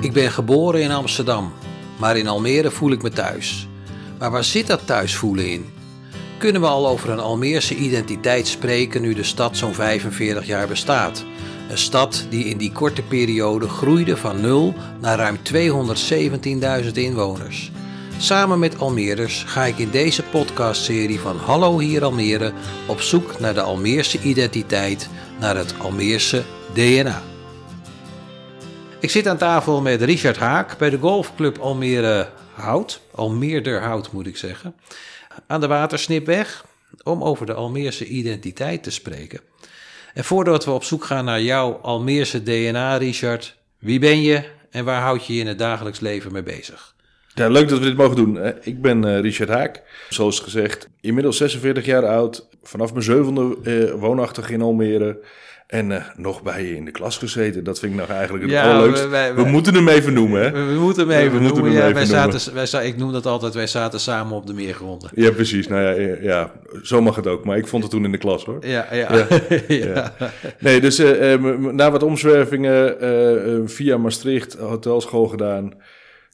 Ik 0.00 0.12
ben 0.12 0.30
geboren 0.30 0.82
in 0.82 0.90
Amsterdam, 0.90 1.52
maar 1.98 2.16
in 2.16 2.28
Almere 2.28 2.70
voel 2.70 2.92
ik 2.92 3.02
me 3.02 3.10
thuis. 3.10 3.68
Maar 4.18 4.30
waar 4.30 4.44
zit 4.44 4.66
dat 4.66 4.86
thuisvoelen 4.86 5.50
in? 5.50 5.66
Kunnen 6.38 6.60
we 6.60 6.66
al 6.66 6.88
over 6.88 7.10
een 7.10 7.20
Almeerse 7.20 7.76
identiteit 7.76 8.46
spreken 8.46 9.02
nu 9.02 9.14
de 9.14 9.22
stad 9.22 9.56
zo'n 9.56 9.74
45 9.74 10.46
jaar 10.46 10.68
bestaat? 10.68 11.24
Een 11.70 11.78
stad 11.78 12.26
die 12.30 12.44
in 12.44 12.58
die 12.58 12.72
korte 12.72 13.02
periode 13.02 13.68
groeide 13.68 14.16
van 14.16 14.40
0 14.40 14.74
naar 15.00 15.18
ruim 15.18 15.38
217.000 16.84 16.92
inwoners. 16.92 17.70
Samen 18.18 18.58
met 18.58 18.78
Almeerders 18.78 19.42
ga 19.42 19.64
ik 19.64 19.78
in 19.78 19.90
deze 19.90 20.22
podcastserie 20.22 21.20
van 21.20 21.36
Hallo 21.36 21.78
hier 21.78 22.04
Almere 22.04 22.52
op 22.86 23.00
zoek 23.00 23.40
naar 23.40 23.54
de 23.54 23.60
Almeerse 23.60 24.20
identiteit, 24.22 25.08
naar 25.40 25.56
het 25.56 25.74
Almeerse 25.78 26.42
DNA. 26.74 27.22
Ik 29.00 29.10
zit 29.10 29.26
aan 29.26 29.36
tafel 29.36 29.80
met 29.80 30.02
Richard 30.02 30.36
Haak 30.36 30.78
bij 30.78 30.90
de 30.90 30.98
golfclub 30.98 31.58
Almere 31.58 32.30
Hout, 32.52 33.00
Almeerder 33.14 33.82
Hout 33.82 34.12
moet 34.12 34.26
ik 34.26 34.36
zeggen, 34.36 34.74
aan 35.46 35.60
de 35.60 35.66
Watersnipweg, 35.66 36.64
om 37.02 37.22
over 37.22 37.46
de 37.46 37.54
Almeerse 37.54 38.06
identiteit 38.06 38.82
te 38.82 38.90
spreken. 38.90 39.40
En 40.14 40.24
voordat 40.24 40.64
we 40.64 40.70
op 40.70 40.84
zoek 40.84 41.04
gaan 41.04 41.24
naar 41.24 41.42
jouw 41.42 41.72
Almeerse 41.82 42.42
DNA, 42.42 42.96
Richard, 42.96 43.56
wie 43.78 43.98
ben 43.98 44.22
je 44.22 44.50
en 44.70 44.84
waar 44.84 45.00
houd 45.00 45.26
je 45.26 45.34
je 45.34 45.40
in 45.40 45.46
het 45.46 45.58
dagelijks 45.58 46.00
leven 46.00 46.32
mee 46.32 46.42
bezig? 46.42 46.93
Ja, 47.34 47.48
leuk 47.48 47.68
dat 47.68 47.78
we 47.78 47.84
dit 47.84 47.96
mogen 47.96 48.16
doen. 48.16 48.38
Ik 48.62 48.82
ben 48.82 49.04
eh, 49.04 49.20
Richard 49.20 49.48
Haak, 49.48 49.82
zoals 50.08 50.40
gezegd, 50.40 50.88
inmiddels 51.00 51.36
46 51.36 51.84
jaar 51.84 52.06
oud, 52.06 52.48
vanaf 52.62 52.92
mijn 52.92 53.04
zevende 53.04 53.56
uh, 53.62 53.92
woonachtig 53.92 54.50
in 54.50 54.62
Almere. 54.62 55.18
En 55.66 55.90
uh, 55.90 56.04
nog 56.16 56.42
bij 56.42 56.64
je 56.64 56.76
in 56.76 56.84
de 56.84 56.90
klas 56.90 57.18
gezeten. 57.18 57.64
Dat 57.64 57.78
vind 57.78 57.92
ik 57.92 57.98
nou 57.98 58.10
eigenlijk 58.10 58.44
het 58.44 58.52
ja, 58.52 58.72
allerleukste. 58.72 59.08
We, 59.08 59.32
we, 59.34 59.44
moeten 59.44 59.74
hem 59.74 59.88
even 59.88 60.12
noemen, 60.12 60.42
hè? 60.42 60.50
We, 60.50 60.72
we 60.74 60.80
moeten 60.80 61.08
hem 61.08 61.18
even 61.18 61.38
we 61.38 61.44
noemen. 61.44 61.64
Hem 61.64 61.72
ja, 61.72 61.78
even 61.78 61.94
wij 61.94 62.04
noemen. 62.04 62.40
Zaten, 62.40 62.72
wij 62.72 62.88
ik 62.88 62.96
noem 62.96 63.12
dat 63.12 63.26
altijd, 63.26 63.54
wij 63.54 63.66
zaten 63.66 64.00
samen 64.00 64.36
op 64.36 64.46
de 64.46 64.52
meergronden. 64.52 65.10
Ja, 65.14 65.30
precies. 65.30 65.68
Nou 65.68 66.00
ja, 66.00 66.16
ja, 66.20 66.52
zo 66.82 67.02
mag 67.02 67.16
het 67.16 67.26
ook. 67.26 67.44
Maar 67.44 67.56
ik 67.56 67.66
vond 67.66 67.82
het 67.82 67.92
toen 67.92 68.04
in 68.04 68.12
de 68.12 68.18
klas, 68.18 68.44
hoor. 68.44 68.66
Ja, 68.66 68.86
ja. 68.92 69.26
ja. 69.68 70.14
Nee, 70.58 70.80
dus 70.80 71.00
uh, 71.00 71.34
na 71.72 71.90
wat 71.90 72.02
omzwervingen 72.02 73.04
uh, 73.04 73.68
via 73.68 73.96
Maastricht, 73.96 74.54
hotelschool 74.54 75.26
gedaan... 75.26 75.72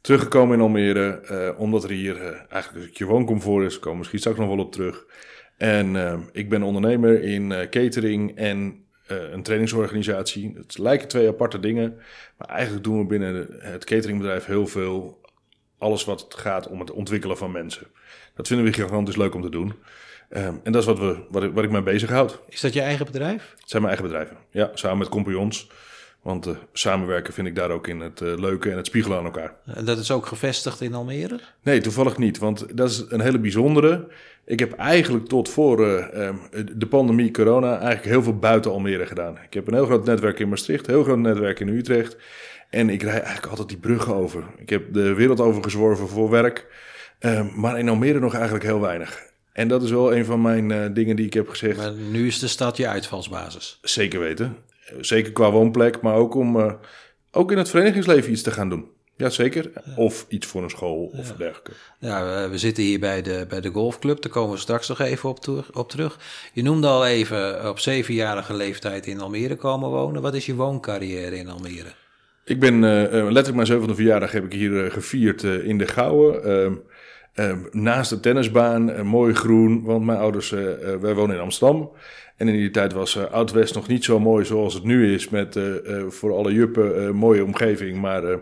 Teruggekomen 0.01 0.57
in 0.57 0.63
Almere, 0.63 1.55
omdat 1.57 1.85
er 1.85 1.91
hier 1.91 2.47
eigenlijk 2.49 2.85
een 2.85 2.91
je 2.93 3.05
wooncomfort 3.05 3.67
is. 3.67 3.79
Komen 3.79 3.99
misschien 3.99 4.19
straks 4.19 4.39
nog 4.39 4.49
wel 4.49 4.59
op 4.59 4.73
terug. 4.73 5.07
En 5.57 5.97
ik 6.33 6.49
ben 6.49 6.63
ondernemer 6.63 7.23
in 7.23 7.49
catering 7.71 8.37
en 8.37 8.85
uh, 9.13 9.31
een 9.31 9.43
trainingsorganisatie. 9.43 10.53
Het 10.57 10.79
lijken 10.79 11.09
twee 11.09 11.29
aparte 11.29 11.61
dingen, 11.61 11.97
maar 12.39 12.49
eigenlijk 12.49 12.85
doen 12.85 12.99
we 12.99 13.07
binnen 13.07 13.47
het 13.59 13.85
cateringbedrijf 13.85 14.45
heel 14.45 14.67
veel. 14.67 15.21
Alles 15.79 16.05
wat 16.05 16.27
gaat 16.37 16.69
om 16.69 16.81
het 16.81 16.91
ontwikkelen 16.91 17.37
van 17.37 17.53
mensen. 17.53 17.87
Dat 18.35 18.47
vinden 18.47 18.67
we 18.67 18.73
gigantisch 18.73 19.17
leuk 19.17 19.35
om 19.35 19.43
te 19.43 19.49
doen. 19.49 19.75
Um, 20.31 20.61
en 20.63 20.73
dat 20.73 20.83
is 20.83 20.87
wat, 20.87 20.99
we, 20.99 21.19
wat, 21.31 21.43
ik, 21.43 21.53
wat 21.53 21.65
ik 21.65 21.71
mee 21.71 21.83
bezighoud. 21.83 22.41
Is 22.49 22.61
dat 22.61 22.73
je 22.73 22.81
eigen 22.81 23.07
bedrijf? 23.07 23.55
Het 23.59 23.71
zijn 23.71 23.83
mijn 23.83 23.95
eigen 23.97 24.13
bedrijven, 24.13 24.47
ja. 24.51 24.71
Samen 24.75 24.99
met 24.99 25.09
compagnons. 25.09 25.71
Want 26.23 26.47
uh, 26.47 26.55
samenwerken 26.73 27.33
vind 27.33 27.47
ik 27.47 27.55
daar 27.55 27.71
ook 27.71 27.87
in 27.87 28.01
het 28.01 28.21
uh, 28.21 28.39
leuke 28.39 28.71
en 28.71 28.77
het 28.77 28.87
spiegelen 28.87 29.19
aan 29.19 29.25
elkaar. 29.25 29.55
En 29.65 29.85
dat 29.85 29.99
is 29.99 30.11
ook 30.11 30.27
gevestigd 30.27 30.81
in 30.81 30.95
Almere? 30.95 31.41
Nee, 31.63 31.81
toevallig 31.81 32.19
niet. 32.19 32.39
Want 32.39 32.77
dat 32.77 32.91
is 32.91 33.05
een 33.09 33.21
hele 33.21 33.39
bijzondere. 33.39 34.09
Ik 34.45 34.59
heb 34.59 34.73
eigenlijk 34.73 35.27
tot 35.27 35.49
voor 35.49 35.87
uh, 35.87 36.31
de 36.77 36.87
pandemie 36.87 37.31
corona 37.31 37.71
eigenlijk 37.71 38.05
heel 38.05 38.23
veel 38.23 38.39
buiten 38.39 38.71
Almere 38.71 39.07
gedaan. 39.07 39.39
Ik 39.45 39.55
heb 39.55 39.69
een 39.69 39.75
heel 39.75 39.85
groot 39.85 40.05
netwerk 40.05 40.39
in 40.39 40.49
Maastricht, 40.49 40.87
een 40.87 40.95
heel 40.95 41.03
groot 41.03 41.19
netwerk 41.19 41.61
in 41.61 41.69
Utrecht. 41.69 42.17
En 42.71 42.91
ik 42.91 43.03
rijd 43.03 43.23
eigenlijk 43.23 43.47
altijd 43.47 43.69
die 43.69 43.79
bruggen 43.79 44.15
over. 44.15 44.45
Ik 44.59 44.71
heb 44.71 44.93
de 44.93 45.15
wereld 45.15 45.41
over 45.41 45.63
gezworven 45.63 46.09
voor 46.09 46.31
werk. 46.31 46.67
Uh, 47.21 47.55
maar 47.55 47.79
in 47.79 47.89
Almere 47.89 48.21
nog 48.21 48.35
eigenlijk 48.35 48.65
heel 48.65 48.81
weinig. 48.81 49.23
En 49.53 49.69
dat 49.69 49.83
is 49.83 49.91
wel 49.91 50.15
een 50.15 50.25
van 50.25 50.43
mijn 50.43 50.71
uh, 50.71 50.87
dingen 50.93 51.17
die 51.17 51.27
ik 51.27 51.35
heb 51.35 51.49
gezegd. 51.49 51.77
Maar 51.77 51.93
nu 51.93 52.27
is 52.27 52.39
de 52.39 52.49
stad 52.49 52.77
je 52.77 52.89
uitvalsbasis. 52.89 53.79
Zeker 53.83 54.21
weten. 54.21 54.57
Zeker 55.01 55.33
qua 55.33 55.51
woonplek, 55.51 56.01
maar 56.01 56.15
ook 56.15 56.35
om 56.35 56.57
uh, 56.57 56.73
ook 57.33 57.53
in 57.53 57.59
het 57.59 57.69
verenigingsleven 57.69 58.33
iets 58.33 58.43
te 58.43 58.51
gaan 58.51 58.69
doen. 58.69 58.87
Ja, 59.17 59.31
zeker. 59.31 59.71
Of 59.97 60.27
iets 60.29 60.47
voor 60.47 60.63
een 60.63 60.71
school 60.71 61.13
of 61.17 61.33
dergelijke. 61.33 61.73
Ja, 61.99 62.49
we 62.51 62.59
zitten 62.59 62.83
hier 62.85 63.01
bij 63.01 63.23
de, 63.23 63.47
bij 63.49 63.61
de 63.61 63.71
golfclub. 63.71 64.23
Daar 64.23 64.33
komen 64.33 64.55
we 64.55 64.61
straks 64.61 64.89
nog 64.89 65.01
even 65.01 65.29
op, 65.29 65.65
op 65.73 65.91
terug. 65.91 66.19
Je 66.53 66.63
noemde 66.63 66.87
al 66.87 67.07
even 67.07 67.69
op 67.69 67.79
zevenjarige 67.79 68.55
leeftijd 68.55 69.07
in 69.07 69.21
Almere 69.21 69.57
komen 69.57 69.91
wonen. 69.91 70.23
Wat 70.23 70.35
is 70.35 70.47
je 70.47 70.55
wooncarrière 70.55 71.37
in 71.37 71.49
Almere? 71.49 71.93
Ik 72.45 72.61
ben 72.61 72.75
uh, 72.75 72.83
letterlijk 73.11 73.55
mijn 73.55 73.67
zevende 73.67 73.95
verjaardag 73.95 74.33
heb 74.33 74.45
ik 74.45 74.53
hier 74.53 74.71
uh, 74.71 74.91
gevierd 74.91 75.43
uh, 75.43 75.65
in 75.65 75.79
de 75.79 75.87
Gouwen. 75.87 76.83
Ehm, 77.35 77.51
ehm, 77.51 77.83
naast 77.83 78.11
de 78.11 78.21
tennisbaan, 78.21 79.07
mooi 79.07 79.35
groen, 79.35 79.83
want 79.83 80.05
mijn 80.05 80.19
ouders, 80.19 80.51
wij 81.01 81.15
wonen 81.15 81.37
in 81.37 81.43
Amsterdam. 81.43 81.91
En 82.37 82.49
in 82.49 82.55
die 82.55 82.71
tijd 82.71 82.93
was 82.93 83.31
Oud-West 83.31 83.75
nog 83.75 83.89
niet 83.89 84.05
zo 84.05 84.21
mooi 84.21 84.45
zoals 84.45 84.75
het 84.75 84.85
nu 84.85 85.15
is, 85.15 85.29
met 85.29 85.59
voor 86.09 86.35
alle 86.35 86.53
juppen 86.53 87.17
mooie 87.17 87.45
omgeving. 87.45 88.01
Maar 88.01 88.39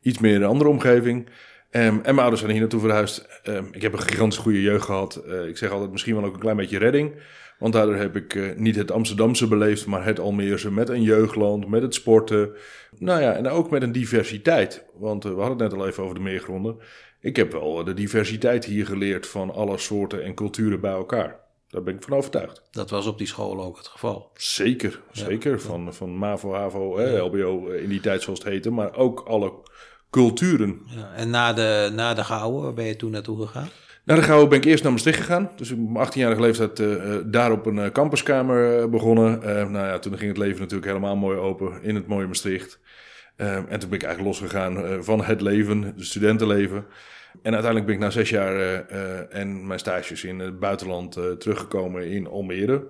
iets 0.00 0.18
meer 0.18 0.36
een 0.36 0.44
andere 0.44 0.70
omgeving. 0.70 1.26
Um, 1.74 1.82
en 1.82 2.00
mijn 2.02 2.18
ouders 2.18 2.40
zijn 2.40 2.52
hier 2.52 2.60
naartoe 2.60 2.80
verhuisd. 2.80 3.40
Um, 3.48 3.68
ik 3.70 3.82
heb 3.82 3.92
een 3.92 4.00
gigantisch 4.00 4.38
goede 4.38 4.62
jeugd 4.62 4.84
gehad. 4.84 5.22
Uh, 5.26 5.46
ik 5.46 5.56
zeg 5.56 5.70
altijd 5.70 5.90
misschien 5.90 6.14
wel 6.14 6.24
ook 6.24 6.34
een 6.34 6.40
klein 6.40 6.56
beetje 6.56 6.78
redding. 6.78 7.12
Want 7.58 7.72
daardoor 7.72 7.94
heb 7.94 8.16
ik 8.16 8.34
uh, 8.34 8.56
niet 8.56 8.76
het 8.76 8.90
Amsterdamse 8.90 9.48
beleefd, 9.48 9.86
maar 9.86 10.04
het 10.04 10.20
Almeerse 10.20 10.70
met 10.70 10.88
een 10.88 11.02
jeugdland, 11.02 11.68
met 11.68 11.82
het 11.82 11.94
sporten. 11.94 12.50
Nou 12.98 13.20
ja, 13.20 13.32
en 13.32 13.48
ook 13.48 13.70
met 13.70 13.82
een 13.82 13.92
diversiteit. 13.92 14.84
Want 14.98 15.24
uh, 15.24 15.32
we 15.32 15.40
hadden 15.40 15.58
het 15.58 15.70
net 15.70 15.80
al 15.80 15.86
even 15.86 16.02
over 16.02 16.14
de 16.14 16.22
meergronden. 16.22 16.76
Ik 17.22 17.36
heb 17.36 17.52
wel 17.52 17.84
de 17.84 17.94
diversiteit 17.94 18.64
hier 18.64 18.86
geleerd 18.86 19.26
van 19.26 19.54
alle 19.54 19.78
soorten 19.78 20.24
en 20.24 20.34
culturen 20.34 20.80
bij 20.80 20.92
elkaar. 20.92 21.40
Daar 21.68 21.82
ben 21.82 21.94
ik 21.94 22.02
van 22.02 22.16
overtuigd. 22.16 22.62
Dat 22.70 22.90
was 22.90 23.06
op 23.06 23.18
die 23.18 23.26
school 23.26 23.62
ook 23.62 23.76
het 23.76 23.86
geval. 23.86 24.30
Zeker, 24.34 25.00
zeker. 25.12 25.60
Van, 25.60 25.94
van 25.94 26.16
MAVO, 26.16 26.54
HAVO, 26.54 27.00
LBO 27.00 27.66
in 27.66 27.88
die 27.88 28.00
tijd 28.00 28.22
zoals 28.22 28.38
het 28.38 28.48
heette. 28.48 28.70
Maar 28.70 28.94
ook 28.94 29.20
alle 29.20 29.52
culturen. 30.10 30.80
Ja, 30.86 31.12
en 31.14 31.30
na 31.30 31.52
de, 31.52 31.90
na 31.94 32.14
de 32.14 32.24
Gouwen, 32.24 32.62
waar 32.62 32.74
ben 32.74 32.84
je 32.84 32.96
toen 32.96 33.10
naartoe 33.10 33.46
gegaan? 33.46 33.68
Na 34.04 34.14
de 34.14 34.22
Gouwen 34.22 34.48
ben 34.48 34.58
ik 34.58 34.64
eerst 34.64 34.82
naar 34.82 34.92
Maastricht 34.92 35.18
gegaan. 35.18 35.50
Dus 35.56 35.70
ik 35.70 35.78
op 35.78 35.90
mijn 35.90 36.06
18-jarige 36.06 36.40
leeftijd 36.40 36.78
uh, 36.78 37.16
daar 37.26 37.52
op 37.52 37.66
een 37.66 37.76
uh, 37.76 37.86
campuskamer 37.86 38.90
begonnen. 38.90 39.40
nou 39.72 39.86
ja, 39.86 39.98
toen 39.98 40.18
ging 40.18 40.28
het 40.28 40.38
leven 40.38 40.60
natuurlijk 40.60 40.86
helemaal 40.86 41.16
mooi 41.16 41.38
open 41.38 41.82
in 41.82 41.94
het 41.94 42.06
mooie 42.06 42.26
Maastricht. 42.26 42.78
En 43.36 43.78
toen 43.78 43.88
ben 43.88 43.98
ik 43.98 44.02
eigenlijk 44.02 44.40
losgegaan 44.40 45.04
van 45.04 45.24
het 45.24 45.40
leven, 45.40 45.82
het 45.82 45.94
studentenleven. 46.04 46.84
En 47.42 47.52
uiteindelijk 47.52 47.86
ben 47.86 47.94
ik 47.94 48.00
na 48.00 48.10
zes 48.10 48.30
jaar 48.30 48.86
en 49.28 49.66
mijn 49.66 49.78
stages 49.78 50.24
in 50.24 50.38
het 50.38 50.58
buitenland 50.58 51.12
teruggekomen 51.12 52.10
in 52.10 52.26
Almere. 52.26 52.86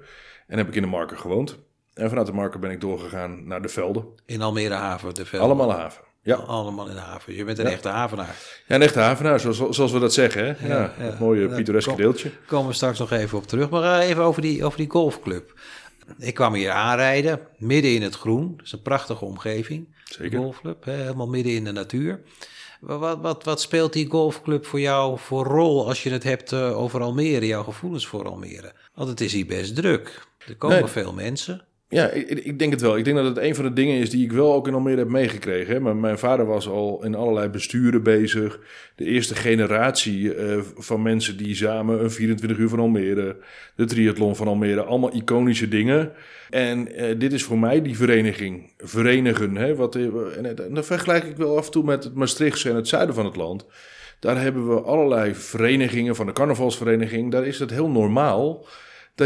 En 0.47 0.59
heb 0.59 0.69
ik 0.69 0.75
in 0.75 0.83
de 0.83 0.89
Marker 0.89 1.17
gewoond. 1.17 1.59
En 1.95 2.09
vanuit 2.09 2.27
de 2.27 2.33
Marker 2.33 2.61
ben 2.61 2.71
ik 2.71 2.81
doorgegaan 2.81 3.47
naar 3.47 3.63
de 3.63 3.69
Velden. 3.69 4.05
In 4.27 4.43
Almere 4.43 4.75
haven, 4.75 5.15
de 5.15 5.25
Velden? 5.27 5.49
Allemaal 5.49 5.73
haven. 5.73 6.03
Ja. 6.23 6.35
Allemaal 6.35 6.89
in 6.89 6.95
de 6.95 7.01
haven. 7.01 7.35
Je 7.35 7.45
bent 7.45 7.59
een 7.59 7.67
echte 7.67 7.89
havenaar. 7.89 8.37
Ja, 8.67 8.75
een 8.75 8.83
echte 8.83 8.99
havenaar, 8.99 9.41
zoals, 9.41 9.59
zoals 9.69 9.93
we 9.93 9.99
dat 9.99 10.13
zeggen. 10.13 10.45
Hè? 10.45 10.67
Ja, 10.69 10.93
ja, 10.99 11.17
mooie 11.19 11.49
pittoreske 11.49 11.95
deeltje. 11.95 12.31
komen 12.47 12.69
we 12.69 12.75
straks 12.75 12.99
nog 12.99 13.11
even 13.11 13.39
op 13.39 13.47
terug. 13.47 13.71
Maar 13.71 14.01
even 14.01 14.23
over 14.23 14.43
die, 14.43 14.65
over 14.65 14.79
die 14.79 14.91
golfclub. 14.91 15.61
Ik 16.19 16.35
kwam 16.35 16.55
hier 16.55 16.71
aanrijden, 16.71 17.41
midden 17.59 17.95
in 17.95 18.03
het 18.03 18.15
groen. 18.15 18.57
Dat 18.57 18.67
is 18.67 18.73
een 18.73 18.83
prachtige 18.83 19.25
omgeving. 19.25 19.89
Zeker. 20.05 20.39
golfclub, 20.39 20.85
helemaal 20.85 21.29
midden 21.29 21.53
in 21.53 21.65
de 21.65 21.73
natuur. 21.73 22.21
Wat, 22.81 23.19
wat, 23.21 23.45
wat 23.45 23.61
speelt 23.61 23.93
die 23.93 24.11
golfclub 24.11 24.67
voor 24.67 24.81
jou 24.81 25.19
voor 25.19 25.45
rol 25.45 25.89
als 25.89 26.03
je 26.03 26.11
het 26.11 26.23
hebt 26.23 26.53
uh, 26.53 26.79
over 26.79 27.01
Almere, 27.01 27.47
jouw 27.47 27.63
gevoelens 27.63 28.07
voor 28.07 28.29
Almere? 28.29 28.73
Want 28.95 29.09
het 29.09 29.21
is 29.21 29.33
hier 29.33 29.47
best 29.47 29.75
druk. 29.75 30.27
Er 30.47 30.57
komen 30.57 30.79
nee. 30.79 30.87
veel 30.87 31.13
mensen. 31.13 31.65
Ja, 31.93 32.11
ik, 32.11 32.29
ik, 32.29 32.59
denk 32.59 32.73
het 32.73 32.81
wel. 32.81 32.97
Ik 32.97 33.05
denk 33.05 33.17
dat 33.17 33.27
het 33.27 33.39
een 33.39 33.55
van 33.55 33.65
de 33.65 33.73
dingen 33.73 33.99
is 33.99 34.11
die 34.11 34.25
ik 34.25 34.33
wel 34.33 34.55
ook 34.55 34.69
in 34.69 34.75
Almere 34.75 34.99
heb 34.99 35.09
meegekregen. 35.09 35.75
Hè. 35.75 35.81
Maar 35.81 35.97
mijn 35.97 36.19
vader 36.19 36.47
was 36.47 36.69
al 36.69 37.05
in 37.05 37.15
allerlei 37.15 37.49
besturen 37.49 38.03
bezig. 38.03 38.61
De 38.97 39.05
eerste 39.05 39.35
generatie 39.35 40.37
uh, 40.37 40.59
van 40.77 41.03
mensen 41.03 41.37
die 41.37 41.55
samen 41.55 42.03
een 42.03 42.11
24 42.11 42.59
uur 42.59 42.69
van 42.69 42.79
Almere, 42.79 43.37
de 43.77 43.85
triathlon 43.85 44.37
van 44.37 44.49
Almere, 44.49 44.83
allemaal 44.83 45.15
iconische 45.15 45.69
dingen. 45.69 46.13
En 46.51 47.03
uh, 47.03 47.19
dit 47.19 47.33
is 47.33 47.45
voor 47.45 47.59
mij 47.59 47.83
die 47.83 47.97
vereniging, 47.97 48.73
verenigen. 48.79 49.57
Hè, 49.57 49.75
wat, 49.75 49.95
en, 49.95 50.45
en 50.45 50.75
dat 50.75 50.87
vergelijk 50.87 51.25
ik 51.25 51.37
wel 51.37 51.57
af 51.57 51.67
en 51.67 51.73
toe 51.73 51.85
met 51.85 52.05
het 52.05 52.15
Maastrichtse 52.15 52.71
en 52.71 52.77
het 52.77 52.89
zuiden 52.89 53.15
van 53.15 53.25
het 53.25 53.37
land. 53.37 53.67
Daar 54.19 54.41
hebben 54.41 54.69
we 54.69 54.81
allerlei 54.81 55.35
verenigingen 55.35 56.17
van 56.17 56.27
de 56.27 56.33
carnavalsvereniging. 56.33 57.31
Daar 57.31 57.47
is 57.47 57.59
het 57.59 57.71
heel 57.71 57.89
normaal 57.89 58.67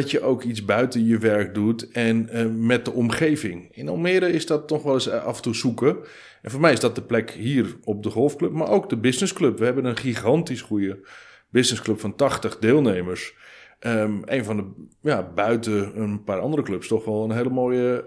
dat 0.01 0.11
je 0.11 0.21
ook 0.21 0.43
iets 0.43 0.65
buiten 0.65 1.07
je 1.07 1.19
werk 1.19 1.55
doet 1.55 1.91
en 1.91 2.29
uh, 2.33 2.47
met 2.67 2.85
de 2.85 2.93
omgeving. 2.93 3.69
In 3.73 3.89
Almere 3.89 4.33
is 4.33 4.47
dat 4.47 4.69
toch 4.69 4.83
wel 4.83 4.95
eens 4.95 5.09
eh, 5.09 5.25
af 5.25 5.37
en 5.37 5.43
toe 5.43 5.55
zoeken. 5.55 5.97
En 6.43 6.51
voor 6.51 6.61
mij 6.61 6.73
is 6.73 6.81
dat 6.81 6.95
de 6.95 7.03
plek 7.03 7.31
hier 7.31 7.77
op 7.85 8.03
de 8.03 8.11
golfclub, 8.11 8.53
maar 8.53 8.69
ook 8.71 8.89
de 8.89 8.97
businessclub. 8.97 9.59
We 9.59 9.65
hebben 9.65 9.85
een 9.85 9.97
gigantisch 9.97 10.61
goede 10.61 10.99
businessclub 11.51 12.01
van 12.01 12.15
80 12.17 12.59
deelnemers. 12.59 13.35
ehm, 13.79 14.13
een 14.25 14.45
van 14.45 14.57
de, 14.57 14.65
ja, 15.01 15.31
buiten 15.35 16.01
een 16.01 16.25
paar 16.25 16.39
andere 16.41 16.63
clubs, 16.63 16.89
toch 16.89 17.05
wel 17.05 17.25
een 17.25 17.31
hele 17.37 17.51
mooie 17.51 18.05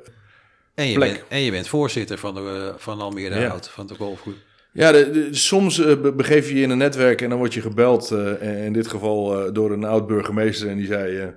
En 0.76 0.88
je, 0.88 0.94
Plek. 0.94 1.12
bent, 1.12 1.24
en 1.30 1.40
je 1.42 1.52
bent 1.52 1.68
voorzitter 1.68 2.18
van, 2.18 2.34
de, 2.36 2.74
van 2.78 3.00
Almere 3.00 3.40
Ja. 3.40 3.48
Hout, 3.48 3.70
van 3.70 3.88
de 3.88 3.96
golfgroep. 3.96 4.34
Ja, 4.74 4.92
de, 4.92 5.10
de- 5.12 5.28
soms 5.36 5.80
eh, 5.86 6.02
be- 6.02 6.14
begeef 6.14 6.50
je 6.50 6.56
je 6.56 6.62
in 6.62 6.70
een 6.70 6.78
netwerk 6.78 7.22
en 7.22 7.30
dan 7.30 7.38
word 7.38 7.54
je 7.54 7.62
gebeld. 7.62 8.12
eh, 8.12 8.66
in 8.66 8.74
dit 8.74 8.88
geval 8.88 9.46
eh, 9.46 9.54
door 9.54 9.72
een 9.72 9.84
oud 9.84 10.08
burgemeester. 10.08 10.70
En 10.70 10.78
die 10.78 10.86
zei: 10.86 11.18
eh, 11.18 11.28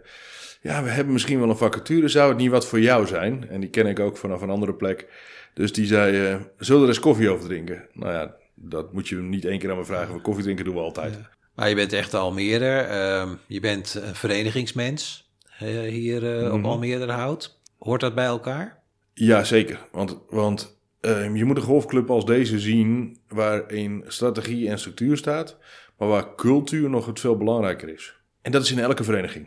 Ja, 0.62 0.82
we 0.82 0.88
hebben 0.90 1.12
misschien 1.12 1.40
wel 1.40 1.48
een 1.50 1.56
vacature. 1.56 2.08
Zou 2.08 2.28
het 2.28 2.38
niet 2.38 2.50
wat 2.50 2.66
voor 2.66 2.80
jou 2.80 3.06
zijn? 3.06 3.48
En 3.48 3.60
die 3.60 3.70
ken 3.70 3.86
ik 3.86 3.98
ook 4.00 4.16
vanaf 4.16 4.40
een 4.40 4.50
andere 4.50 4.74
plek. 4.74 5.06
Dus 5.54 5.72
die 5.72 5.86
zei: 5.86 6.26
eh, 6.26 6.36
Zullen 6.58 6.80
we 6.80 6.86
er 6.86 6.92
eens 6.94 7.00
koffie 7.02 7.30
over 7.30 7.46
drinken? 7.48 7.86
Nou 7.92 8.12
ja, 8.12 8.34
dat 8.54 8.92
moet 8.92 9.08
je 9.08 9.16
niet 9.16 9.44
één 9.44 9.58
keer 9.58 9.70
aan 9.70 9.76
me 9.76 9.84
vragen. 9.84 10.08
Want 10.10 10.22
koffie 10.22 10.42
drinken 10.44 10.64
doen 10.64 10.74
we 10.74 10.80
altijd. 10.80 11.18
Maar 11.54 11.68
je 11.68 11.74
bent 11.74 11.92
echt 11.92 12.14
Almere. 12.14 12.78
ehm, 12.80 13.28
je 13.46 13.60
bent 13.60 13.94
een 13.94 14.14
verenigingsmens 14.14 15.30
hier 15.58 16.38
eh, 16.38 16.52
op 16.52 16.58
Mhm. 16.58 16.66
Almere 16.66 17.12
Hout. 17.12 17.60
Hoort 17.78 18.00
dat 18.00 18.14
bij 18.14 18.24
elkaar? 18.24 18.78
Ja, 19.14 19.44
zeker. 19.44 19.78
Want, 19.92 20.18
want 20.30 20.80
eh, 21.00 21.36
je 21.36 21.44
moet 21.44 21.56
een 21.56 21.62
golfclub 21.62 22.10
als 22.10 22.24
deze 22.24 22.58
zien 22.58 23.18
waarin 23.28 24.04
strategie 24.06 24.68
en 24.68 24.78
structuur 24.78 25.16
staat, 25.16 25.56
maar 25.98 26.08
waar 26.08 26.34
cultuur 26.34 26.90
nog 26.90 27.06
het 27.06 27.20
veel 27.20 27.36
belangrijker 27.36 27.88
is. 27.88 28.14
En 28.42 28.52
dat 28.52 28.62
is 28.62 28.70
in 28.72 28.78
elke 28.78 29.04
vereniging. 29.04 29.46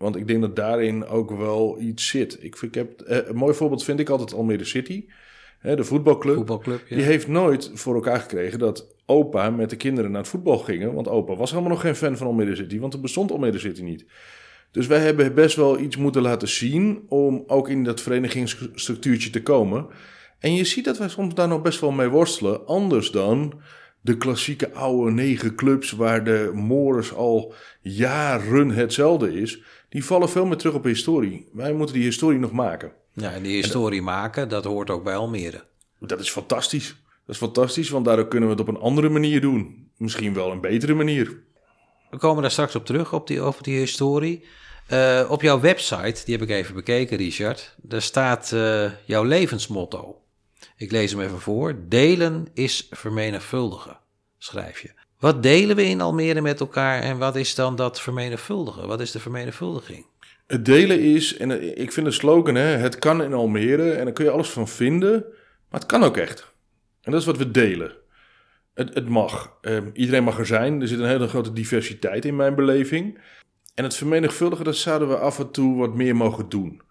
Want 0.00 0.16
ik 0.16 0.26
denk 0.26 0.40
dat 0.40 0.56
daarin 0.56 1.06
ook 1.06 1.30
wel 1.30 1.80
iets 1.80 2.08
zit. 2.08 2.38
Ik, 2.40 2.56
ik 2.60 2.74
heb, 2.74 3.00
eh, 3.00 3.18
een 3.24 3.36
mooi 3.36 3.54
voorbeeld 3.54 3.84
vind 3.84 4.00
ik 4.00 4.08
altijd 4.08 4.34
Almere 4.34 4.64
City, 4.64 5.04
hè, 5.58 5.76
de 5.76 5.84
voetbalclub. 5.84 6.36
Voetbalclub, 6.36 6.80
ja. 6.88 6.96
Die 6.96 7.04
heeft 7.04 7.28
nooit 7.28 7.70
voor 7.74 7.94
elkaar 7.94 8.20
gekregen 8.20 8.58
dat 8.58 8.94
opa 9.06 9.50
met 9.50 9.70
de 9.70 9.76
kinderen 9.76 10.10
naar 10.10 10.20
het 10.20 10.30
voetbal 10.30 10.58
gingen. 10.58 10.94
Want 10.94 11.08
opa 11.08 11.36
was 11.36 11.50
helemaal 11.50 11.70
nog 11.70 11.80
geen 11.80 11.96
fan 11.96 12.16
van 12.16 12.26
Almere 12.26 12.56
City, 12.56 12.78
want 12.78 12.94
er 12.94 13.00
bestond 13.00 13.32
Almere 13.32 13.58
City 13.58 13.82
niet. 13.82 14.04
Dus 14.70 14.86
wij 14.86 14.98
hebben 14.98 15.34
best 15.34 15.56
wel 15.56 15.78
iets 15.78 15.96
moeten 15.96 16.22
laten 16.22 16.48
zien 16.48 17.04
om 17.08 17.44
ook 17.46 17.68
in 17.68 17.84
dat 17.84 18.00
verenigingsstructuurtje 18.00 19.30
te 19.30 19.42
komen. 19.42 19.86
En 20.38 20.54
je 20.54 20.64
ziet 20.64 20.84
dat 20.84 20.98
wij 20.98 21.08
soms 21.08 21.34
daar 21.34 21.48
nog 21.48 21.62
best 21.62 21.80
wel 21.80 21.90
mee 21.90 22.08
worstelen. 22.08 22.66
Anders 22.66 23.10
dan 23.10 23.60
de 24.00 24.16
klassieke 24.16 24.72
oude 24.72 25.10
negen 25.10 25.54
clubs 25.54 25.90
waar 25.90 26.24
de 26.24 26.50
mores 26.54 27.14
al 27.14 27.54
jaren 27.80 28.70
hetzelfde 28.70 29.40
is. 29.40 29.62
Die 29.88 30.04
vallen 30.04 30.28
veel 30.28 30.46
meer 30.46 30.56
terug 30.56 30.74
op 30.74 30.84
historie. 30.84 31.48
Wij 31.52 31.72
moeten 31.72 31.94
die 31.94 32.04
historie 32.04 32.38
nog 32.38 32.52
maken. 32.52 32.92
Ja, 33.12 33.32
en 33.32 33.42
die 33.42 33.56
historie 33.56 34.02
maken, 34.02 34.48
dat 34.48 34.64
hoort 34.64 34.90
ook 34.90 35.04
bij 35.04 35.16
Almere. 35.16 35.64
Dat 35.98 36.20
is 36.20 36.30
fantastisch. 36.30 36.88
Dat 37.26 37.34
is 37.34 37.36
fantastisch, 37.36 37.88
want 37.90 38.04
daardoor 38.04 38.28
kunnen 38.28 38.48
we 38.48 38.54
het 38.54 38.68
op 38.68 38.74
een 38.74 38.80
andere 38.80 39.08
manier 39.08 39.40
doen. 39.40 39.90
Misschien 39.96 40.34
wel 40.34 40.50
een 40.50 40.60
betere 40.60 40.94
manier. 40.94 41.42
We 42.10 42.16
komen 42.16 42.42
daar 42.42 42.50
straks 42.50 42.74
op 42.74 42.86
terug, 42.86 43.12
op 43.12 43.26
die, 43.26 43.40
over 43.40 43.62
die 43.62 43.78
historie. 43.78 44.44
Eh, 44.86 45.26
op 45.28 45.42
jouw 45.42 45.60
website, 45.60 46.24
die 46.24 46.34
heb 46.36 46.48
ik 46.48 46.50
even 46.50 46.74
bekeken, 46.74 47.16
Richard. 47.16 47.74
Daar 47.82 48.02
staat 48.02 48.52
eh, 48.52 48.90
jouw 49.04 49.24
levensmotto. 49.24 50.20
Ik 50.80 50.90
lees 50.90 51.12
hem 51.12 51.20
even 51.20 51.40
voor. 51.40 51.74
Delen 51.88 52.46
is 52.54 52.86
vermenigvuldigen, 52.90 53.98
schrijf 54.38 54.80
je. 54.80 54.90
Wat 55.18 55.42
delen 55.42 55.76
we 55.76 55.84
in 55.84 56.00
Almere 56.00 56.40
met 56.40 56.60
elkaar 56.60 57.02
en 57.02 57.18
wat 57.18 57.36
is 57.36 57.54
dan 57.54 57.76
dat 57.76 58.00
vermenigvuldigen? 58.00 58.86
Wat 58.86 59.00
is 59.00 59.10
de 59.10 59.20
vermenigvuldiging? 59.20 60.06
Het 60.46 60.64
delen 60.64 61.00
is, 61.00 61.36
en 61.36 61.78
ik 61.80 61.92
vind 61.92 62.06
de 62.06 62.12
slogan, 62.12 62.54
hè, 62.54 62.62
het 62.62 62.98
kan 62.98 63.22
in 63.22 63.32
Almere 63.32 63.92
en 63.92 64.04
daar 64.04 64.12
kun 64.12 64.24
je 64.24 64.30
alles 64.30 64.48
van 64.48 64.68
vinden, 64.68 65.24
maar 65.68 65.80
het 65.80 65.86
kan 65.86 66.02
ook 66.02 66.16
echt. 66.16 66.52
En 67.02 67.10
dat 67.12 67.20
is 67.20 67.26
wat 67.26 67.38
we 67.38 67.50
delen. 67.50 67.92
Het, 68.74 68.94
het 68.94 69.08
mag. 69.08 69.58
Eh, 69.60 69.78
iedereen 69.92 70.24
mag 70.24 70.38
er 70.38 70.46
zijn. 70.46 70.80
Er 70.80 70.88
zit 70.88 70.98
een 70.98 71.08
hele 71.08 71.28
grote 71.28 71.52
diversiteit 71.52 72.24
in 72.24 72.36
mijn 72.36 72.54
beleving. 72.54 73.18
En 73.74 73.84
het 73.84 73.96
vermenigvuldigen, 73.96 74.64
dat 74.64 74.76
zouden 74.76 75.08
we 75.08 75.18
af 75.18 75.38
en 75.38 75.50
toe 75.50 75.78
wat 75.78 75.94
meer 75.94 76.16
mogen 76.16 76.48
doen. 76.48 76.82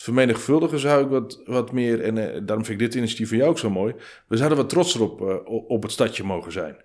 Vermenigvuldigen 0.00 0.78
zou 0.78 1.04
ik 1.04 1.10
wat, 1.10 1.40
wat 1.44 1.72
meer, 1.72 2.00
en 2.02 2.18
eh, 2.18 2.40
daarom 2.42 2.64
vind 2.64 2.80
ik 2.80 2.86
dit 2.86 2.94
initiatief 2.94 3.28
van 3.28 3.36
jou 3.36 3.50
ook 3.50 3.58
zo 3.58 3.70
mooi. 3.70 3.94
We 4.26 4.36
zouden 4.36 4.58
wat 4.58 4.68
trotser 4.68 5.02
op, 5.02 5.20
eh, 5.20 5.36
op 5.68 5.82
het 5.82 5.92
stadje 5.92 6.24
mogen 6.24 6.52
zijn. 6.52 6.76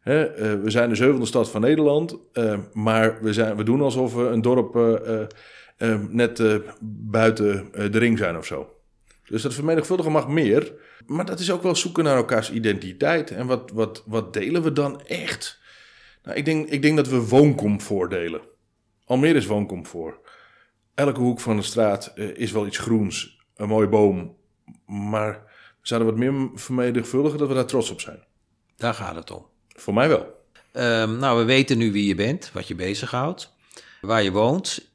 Hè, 0.00 0.24
eh, 0.24 0.62
we 0.62 0.70
zijn 0.70 0.88
de 0.88 0.94
zevende 0.94 1.26
stad 1.26 1.50
van 1.50 1.60
Nederland, 1.60 2.18
maar 2.72 3.22
we, 3.22 3.32
zijn, 3.32 3.56
we 3.56 3.62
doen 3.62 3.80
alsof 3.80 4.14
we 4.14 4.22
een 4.22 4.42
dorp 4.42 4.74
net 6.10 6.42
buiten 6.80 7.68
de 7.72 7.98
ring 7.98 8.18
zijn 8.18 8.36
of 8.36 8.46
zo. 8.46 8.70
Dus 9.28 9.42
dat 9.42 9.54
vermenigvuldigen 9.54 10.12
mag 10.12 10.28
meer, 10.28 10.72
maar 11.06 11.26
dat 11.26 11.40
is 11.40 11.50
ook 11.50 11.62
wel 11.62 11.76
zoeken 11.76 12.04
naar 12.04 12.16
elkaars 12.16 12.52
identiteit. 12.52 13.30
En 13.30 13.46
wat, 13.46 13.70
wat, 13.70 14.02
wat 14.06 14.32
delen 14.32 14.62
we 14.62 14.72
dan 14.72 15.02
echt? 15.02 15.60
Nou, 16.22 16.36
ik, 16.36 16.44
denk, 16.44 16.68
ik 16.68 16.82
denk 16.82 16.96
dat 16.96 17.08
we 17.08 17.28
wooncomfort 17.28 18.10
delen. 18.10 18.40
Almere 19.04 19.38
is 19.38 19.46
wooncomfort. 19.46 20.25
Elke 20.96 21.20
hoek 21.20 21.40
van 21.40 21.56
de 21.56 21.62
straat 21.62 22.06
eh, 22.14 22.36
is 22.36 22.52
wel 22.52 22.66
iets 22.66 22.78
groens, 22.78 23.38
een 23.56 23.68
mooie 23.68 23.88
boom. 23.88 24.36
Maar 24.86 25.32
we 25.80 25.86
zouden 25.88 26.08
wat 26.10 26.18
meer 26.18 26.50
vermenigvuldigen 26.54 27.38
dat 27.38 27.48
we 27.48 27.54
daar 27.54 27.66
trots 27.66 27.90
op 27.90 28.00
zijn. 28.00 28.24
Daar 28.76 28.94
gaat 28.94 29.14
het 29.14 29.30
om. 29.30 29.46
Voor 29.68 29.94
mij 29.94 30.08
wel. 30.08 30.44
Ehm, 30.72 31.18
nou, 31.18 31.38
we 31.38 31.44
weten 31.44 31.78
nu 31.78 31.92
wie 31.92 32.06
je 32.06 32.14
bent, 32.14 32.50
wat 32.52 32.68
je 32.68 32.74
bezighoudt, 32.74 33.54
waar 34.00 34.22
je 34.22 34.30
woont, 34.30 34.90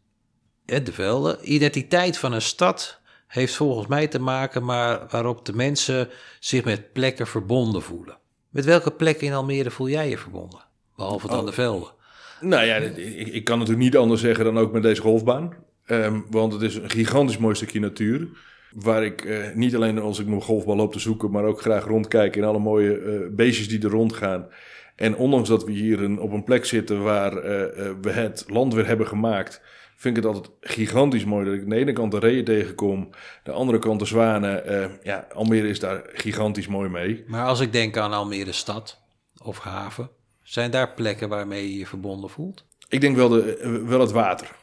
de 0.66 0.92
velden. 0.92 1.54
Identiteit 1.54 2.18
van 2.18 2.34
een 2.34 2.42
stad 2.42 3.00
heeft 3.28 3.56
volgens 3.56 3.88
mij 3.88 4.08
te 4.08 4.20
maken 4.20 4.64
maar 4.66 5.08
waarop 5.10 5.46
de 5.46 5.54
mensen 5.54 6.10
zich 6.40 6.64
met 6.64 6.94
plekken 6.94 7.28
verbonden 7.28 7.82
voelen. 7.82 8.18
Met 8.50 8.66
welke 8.66 8.92
plekken 8.92 9.28
in 9.28 9.34
Almere 9.34 9.72
voel 9.72 9.90
jij 9.90 10.10
je 10.10 10.18
verbonden? 10.18 10.60
Behalve 10.96 11.28
dan 11.28 11.40
Oh. 11.40 11.46
de 11.46 11.52
velden. 11.52 11.94
Nou 12.40 12.66
ja, 12.66 12.76
ik, 12.76 13.28
ik 13.28 13.44
kan 13.44 13.58
natuurlijk 13.58 13.86
niet 13.86 13.98
anders 13.98 14.22
zeggen 14.22 14.46
dan 14.46 14.58
ook 14.58 14.72
met 14.72 14.84
deze 14.84 15.02
golfbaan. 15.02 15.56
Ehm, 15.92 16.20
want 16.30 16.54
het 16.54 16.62
is 16.62 16.76
een 16.76 16.90
gigantisch 16.90 17.38
mooi 17.38 17.56
stukje 17.56 17.80
natuur. 17.80 18.28
Waar 18.74 19.04
ik 19.04 19.26
eh, 19.26 19.54
niet 19.54 19.76
alleen 19.76 20.00
als 20.00 20.20
ik 20.20 20.28
mijn 20.28 20.42
golfbal 20.42 20.76
loop 20.76 20.92
te 20.92 21.00
zoeken, 21.00 21.32
maar 21.32 21.44
ook 21.44 21.62
graag 21.62 21.86
rondkijk 21.86 22.36
in 22.36 22.44
alle 22.44 22.60
mooie 22.60 22.98
eh, 22.98 23.36
beestjes 23.36 23.68
die 23.68 23.84
er 23.84 23.90
rondgaan. 23.90 24.48
En 24.96 25.16
ondanks 25.16 25.50
dat 25.50 25.64
we 25.64 25.72
hier 25.72 26.02
een, 26.02 26.20
op 26.20 26.32
een 26.32 26.44
plek 26.44 26.66
zitten 26.66 27.04
waar 27.04 27.38
eh, 27.38 27.92
we 28.02 28.12
het 28.12 28.44
land 28.48 28.74
weer 28.74 28.88
hebben 28.88 29.08
gemaakt, 29.08 29.62
vind 29.96 30.18
ik 30.18 30.24
het 30.24 30.34
altijd 30.34 30.54
gigantisch 30.62 31.26
mooi 31.26 31.46
dat 31.46 31.54
ik 31.54 31.62
aan 31.62 31.70
de 31.70 31.76
ene 31.76 31.94
kant 31.94 32.12
de 32.12 32.20
reeën 32.20 32.44
tegenkom, 32.46 33.10
de 33.44 33.52
andere 33.52 33.80
kant 33.80 34.00
de 34.00 34.06
zwanen. 34.06 34.64
Ja, 35.04 35.28
Almere 35.34 35.68
is 35.68 35.80
daar 35.80 36.02
gigantisch 36.14 36.68
mooi 36.68 36.90
mee. 36.90 37.24
Maar 37.28 37.46
als 37.46 37.60
ik 37.60 37.72
denk 37.72 37.98
aan 37.98 38.14
Almere 38.14 38.52
stad 38.52 39.02
of 39.44 39.60
haven, 39.60 40.10
zijn 40.44 40.72
daar 40.72 40.94
plekken 40.94 41.30
waarmee 41.30 41.72
je 41.72 41.78
je 41.78 41.88
verbonden 41.88 42.30
voelt? 42.30 42.66
Ik 42.90 43.02
denk 43.02 43.16
wel, 43.16 43.30
de, 43.30 43.84
wel 43.86 44.00
het 44.00 44.12
water. 44.12 44.60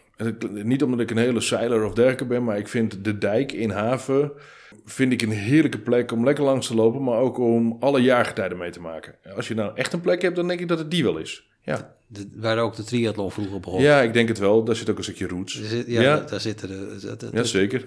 Niet 0.51 0.83
omdat 0.83 1.01
ik 1.01 1.11
een 1.11 1.17
hele 1.17 1.41
zeiler 1.41 1.85
of 1.85 1.93
dergelijke 1.95 2.27
ben, 2.27 2.45
maar 2.45 2.59
ik 2.59 2.69
vind 2.69 3.05
de 3.05 3.19
dijk 3.19 3.53
in 3.53 3.71
haven 3.71 4.33
vind 4.85 5.13
ik 5.13 5.23
een 5.23 5.31
heerlijke 5.31 5.79
plek 5.79 6.13
om 6.13 6.25
lekker 6.25 6.45
langs 6.45 6.67
te 6.67 6.75
lopen, 6.75 7.03
maar 7.05 7.19
ook 7.19 7.39
om 7.39 7.77
alle 7.81 8.01
jaargetijden 8.01 8.59
mee 8.59 8.71
te 8.71 8.81
maken. 8.81 9.15
Als 9.37 9.49
je 9.49 9.55
nou 9.55 9.73
echt 9.75 9.93
een 9.93 10.01
plek 10.01 10.23
hebt, 10.23 10.37
dan 10.37 10.49
denk 10.49 10.61
ik 10.61 10.69
dat 10.69 10.79
het 10.79 10.91
die 10.91 11.03
wel 11.05 11.17
is. 11.19 11.49
Ja, 11.63 11.97
De, 12.07 12.29
waar 12.35 12.59
ook 12.59 12.77
de 12.77 12.85
triathlon 12.85 13.31
vroeger 13.33 13.61
begon. 13.61 13.81
ja 13.83 14.01
ik 14.03 14.13
denk 14.13 14.29
het 14.29 14.39
wel. 14.39 14.65
Daar 14.65 14.77
zit 14.77 14.91
ook 14.91 14.97
een 14.99 15.03
stukje 15.05 15.27
roots. 15.29 15.63
Zit- 15.63 15.87
ja, 15.87 16.01
Ja. 16.01 16.21
daar 16.21 16.41
zitten 16.41 16.69
de. 16.69 17.29
Ja, 17.33 17.43
zeker. 17.43 17.83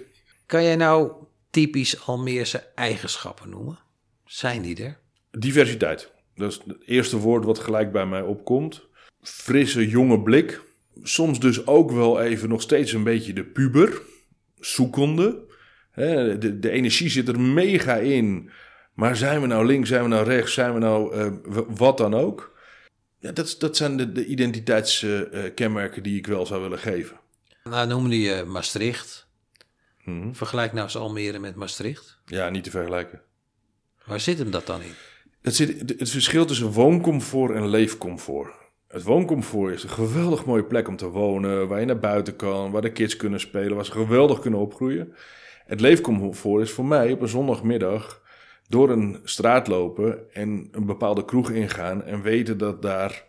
Kan 0.46 0.64
jij 0.64 0.76
nou 0.76 1.12
typisch 1.50 2.06
Almeerse 2.08 2.64
eigenschappen 2.76 3.50
noemen? 3.50 3.80
Zijn 4.26 4.62
die 4.62 4.84
er? 4.84 4.98
Diversiteit. 5.32 6.12
Dat 6.36 6.52
is 6.52 6.62
het 6.68 6.78
eerste 6.86 7.18
woord 7.18 7.46
wat 7.46 7.60
gelijk 7.60 7.92
bij 7.92 8.06
mij 8.06 8.22
opkomt. 8.22 8.82
Frisse, 9.22 9.88
jonge 9.90 10.22
blik. 10.22 10.62
Soms 11.04 11.40
dus 11.40 11.68
ook 11.68 11.92
wel 11.92 12.22
even 12.22 12.50
nog 12.50 12.62
steeds 12.62 12.94
een 12.94 13.04
beetje 13.04 13.34
de 13.34 13.44
puber. 13.44 14.02
Zoekende. 14.60 15.40
Hè, 15.92 16.38
De, 16.38 16.60
de 16.60 16.70
energie 16.70 17.10
zit 17.10 17.28
er 17.28 17.40
mega 17.40 17.96
in. 17.96 18.50
Maar 18.94 19.16
zijn 19.16 19.42
we 19.42 19.48
nou 19.48 19.66
links, 19.66 19.90
zijn 19.90 20.04
we 20.04 20.10
nou 20.10 20.26
rechts, 20.26 20.54
zijn 20.54 20.74
we 20.74 20.80
nou 20.80 21.16
eh, 21.16 21.32
wat 21.68 21.98
dan 21.98 22.14
ook? 22.14 22.58
Ja, 23.20 23.32
dat, 23.32 23.56
dat 23.60 23.78
zijn 23.78 23.98
de, 23.98 24.12
de 24.12 24.26
identiteitskenmerken 24.26 26.04
die 26.04 26.18
ik 26.18 26.28
wel 26.28 26.46
zou 26.46 26.62
willen 26.62 26.80
geven. 26.80 27.20
Nou, 27.64 27.88
noemde 27.88 28.20
je 28.20 28.44
Maastricht. 28.48 29.28
Mhm. 30.04 30.34
Vergelijk 30.34 30.72
nou 30.72 30.84
eens 30.84 30.98
Almere 30.98 31.40
met 31.40 31.56
Maastricht. 31.56 32.20
Ja, 32.26 32.50
niet 32.50 32.64
te 32.64 32.70
vergelijken. 32.70 33.22
Waar 34.06 34.20
zit 34.20 34.38
hem 34.38 34.52
dat 34.52 34.66
dan 34.66 34.82
in? 34.82 34.94
Het, 35.42 35.56
zit, 35.56 36.00
het 36.00 36.10
verschil 36.10 36.46
tussen 36.46 36.72
wooncomfort 36.72 37.56
en 37.56 37.68
leefcomfort. 37.68 38.54
Het 38.92 39.04
wooncomfort 39.04 39.74
is 39.74 39.84
een 39.84 39.90
geweldig 39.90 40.46
mooie 40.46 40.64
plek 40.64 40.88
om 40.88 40.96
te 40.96 41.10
wonen, 41.10 41.68
waar 41.68 41.80
je 41.80 41.86
naar 41.86 42.00
buiten 42.00 42.36
kan, 42.36 42.72
waar 42.72 42.82
de 42.82 42.92
kids 42.92 43.16
kunnen 43.16 43.40
spelen, 43.40 43.76
waar 43.76 43.86
ze 43.86 43.92
geweldig 43.92 44.40
kunnen 44.40 44.60
opgroeien. 44.60 45.14
Het 45.66 45.80
leefcomfort 45.80 46.64
is 46.64 46.72
voor 46.72 46.86
mij 46.86 47.12
op 47.12 47.22
een 47.22 47.28
zondagmiddag 47.28 48.22
door 48.68 48.90
een 48.90 49.20
straat 49.24 49.68
lopen 49.68 50.34
en 50.34 50.68
een 50.72 50.86
bepaalde 50.86 51.26
kroeg 51.26 51.52
ingaan 51.52 52.04
en 52.04 52.22
weten 52.22 52.58
dat 52.58 52.82
daar 52.82 53.24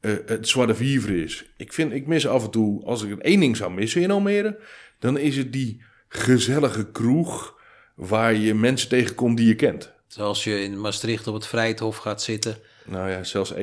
eh, 0.00 0.12
het 0.26 0.48
zwarte 0.48 0.74
vivre 0.74 1.22
is. 1.22 1.50
Ik, 1.56 1.72
vind, 1.72 1.92
ik 1.92 2.06
mis 2.06 2.26
af 2.26 2.44
en 2.44 2.50
toe, 2.50 2.84
als 2.84 3.02
ik 3.02 3.18
één 3.18 3.40
ding 3.40 3.56
zou 3.56 3.72
missen 3.72 4.02
in 4.02 4.10
Almere, 4.10 4.58
dan 4.98 5.18
is 5.18 5.36
het 5.36 5.52
die 5.52 5.82
gezellige 6.08 6.90
kroeg 6.90 7.60
waar 7.94 8.34
je 8.34 8.54
mensen 8.54 8.88
tegenkomt 8.88 9.36
die 9.36 9.46
je 9.46 9.54
kent. 9.54 9.92
Zoals 10.06 10.44
je 10.44 10.62
in 10.62 10.80
Maastricht 10.80 11.26
op 11.26 11.34
het 11.34 11.46
Vrijthof 11.46 11.96
gaat 11.96 12.22
zitten. 12.22 12.58
Nou 12.88 13.10
ja, 13.10 13.24
zelfs 13.24 13.54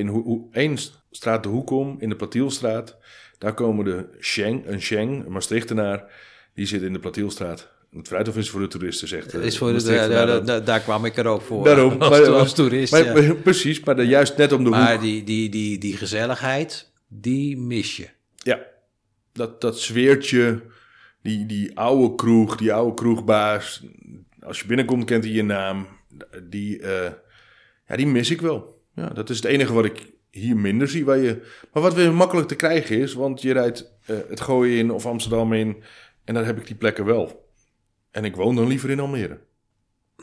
één, 0.51 0.77
straat 1.12 1.44
de 1.44 1.50
hoek 1.50 1.70
om, 1.70 1.96
in 2.00 2.10
de 2.10 2.15
Platielstraat. 2.15 2.98
Daar 3.38 3.53
komen 3.53 3.86
de 3.86 4.05
Sheng, 4.20 4.67
een 4.67 4.82
Sheng, 4.82 5.25
een 5.25 5.32
Maastrichtenaar, 5.32 6.12
die 6.53 6.65
zit 6.65 6.82
in 6.82 6.94
de 6.94 7.00
Platielstraat. 7.00 7.74
Het 7.96 8.08
fruithof 8.08 8.38
is 8.38 8.50
voor 8.50 8.60
de 8.60 8.67
toeristen, 8.67 9.08
zegt 9.08 9.34
uh, 9.34 9.44
is 9.44 9.58
voor 9.58 9.74
de, 9.77 9.91
ja, 9.94 10.03
ja, 10.03 10.39
daar, 10.39 10.63
daar 10.63 10.79
kwam 10.79 11.05
ik 11.05 11.17
er 11.17 11.25
ook 11.25 11.41
voor. 11.41 11.63
Daarom, 11.63 11.91
als, 12.01 12.20
maar, 12.20 12.29
als 12.29 12.53
toerist. 12.53 12.91
Maar, 12.91 13.22
ja. 13.22 13.34
Precies, 13.44 13.79
maar 13.79 13.96
de, 13.96 14.08
juist 14.08 14.38
net 14.38 14.51
om 14.51 14.63
de 14.63 14.70
maar 14.70 14.91
hoek. 14.91 15.01
die, 15.01 15.24
die, 15.24 15.50
die, 15.50 15.77
die 15.77 15.98
gezelligheid, 15.98 16.91
die 17.08 17.58
mis 17.58 17.98
je. 17.98 18.08
Ja, 18.36 18.60
dat, 19.34 19.62
dat 19.62 19.79
zweertje, 19.79 20.62
die, 21.22 21.46
die 21.46 21.77
oude 21.77 22.15
kroeg, 22.15 22.55
die 22.55 22.74
oude 22.74 22.94
kroegbaas. 22.94 23.84
Als 24.39 24.60
je 24.60 24.65
binnenkomt, 24.67 25.05
kent 25.05 25.24
hij 25.24 25.34
je 25.34 25.44
naam. 25.44 25.88
Die, 26.44 26.79
uh, 26.79 27.12
ja, 27.88 27.96
die 27.96 28.08
mis 28.08 28.32
ik 28.32 28.41
wel. 28.41 28.75
Ja, 28.96 29.10
dat 29.10 29.30
is 29.30 29.36
het 29.36 29.46
enige 29.46 29.74
wat 29.74 29.86
ik 29.86 30.14
hier 30.32 30.58
minder 30.58 30.88
zie. 30.88 31.06
Waar 31.06 31.18
je, 31.18 31.42
maar 31.74 31.84
wat 31.84 31.94
weer 31.94 32.14
makkelijk 32.14 32.48
te 32.48 32.56
krijgen 32.56 33.00
is, 33.00 33.14
want 33.14 33.42
je 33.42 33.54
rijdt 33.54 33.92
uh, 34.08 34.18
het 34.30 34.42
Gooien 34.42 34.78
in 34.78 34.92
of 34.92 35.06
Amsterdam 35.06 35.54
in. 35.54 35.84
En 36.24 36.34
daar 36.34 36.46
heb 36.46 36.58
ik 36.58 36.68
die 36.68 36.75
plekken 36.75 37.06
wel. 37.06 37.50
En 38.12 38.25
ik 38.25 38.36
woon 38.36 38.56
dan 38.56 38.68
liever 38.68 38.90
in 38.90 39.00
Almere. 39.00 39.40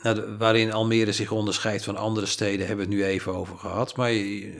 Nou, 0.01 0.15
de, 0.15 0.37
waarin 0.37 0.73
Almere 0.73 1.11
zich 1.11 1.31
onderscheidt 1.31 1.83
van 1.83 1.95
andere 1.95 2.25
steden, 2.25 2.67
hebben 2.67 2.85
we 2.85 2.91
het 2.91 3.01
nu 3.01 3.07
even 3.07 3.35
over 3.35 3.57
gehad. 3.57 3.95
Maar 3.95 4.13
uh, 4.13 4.51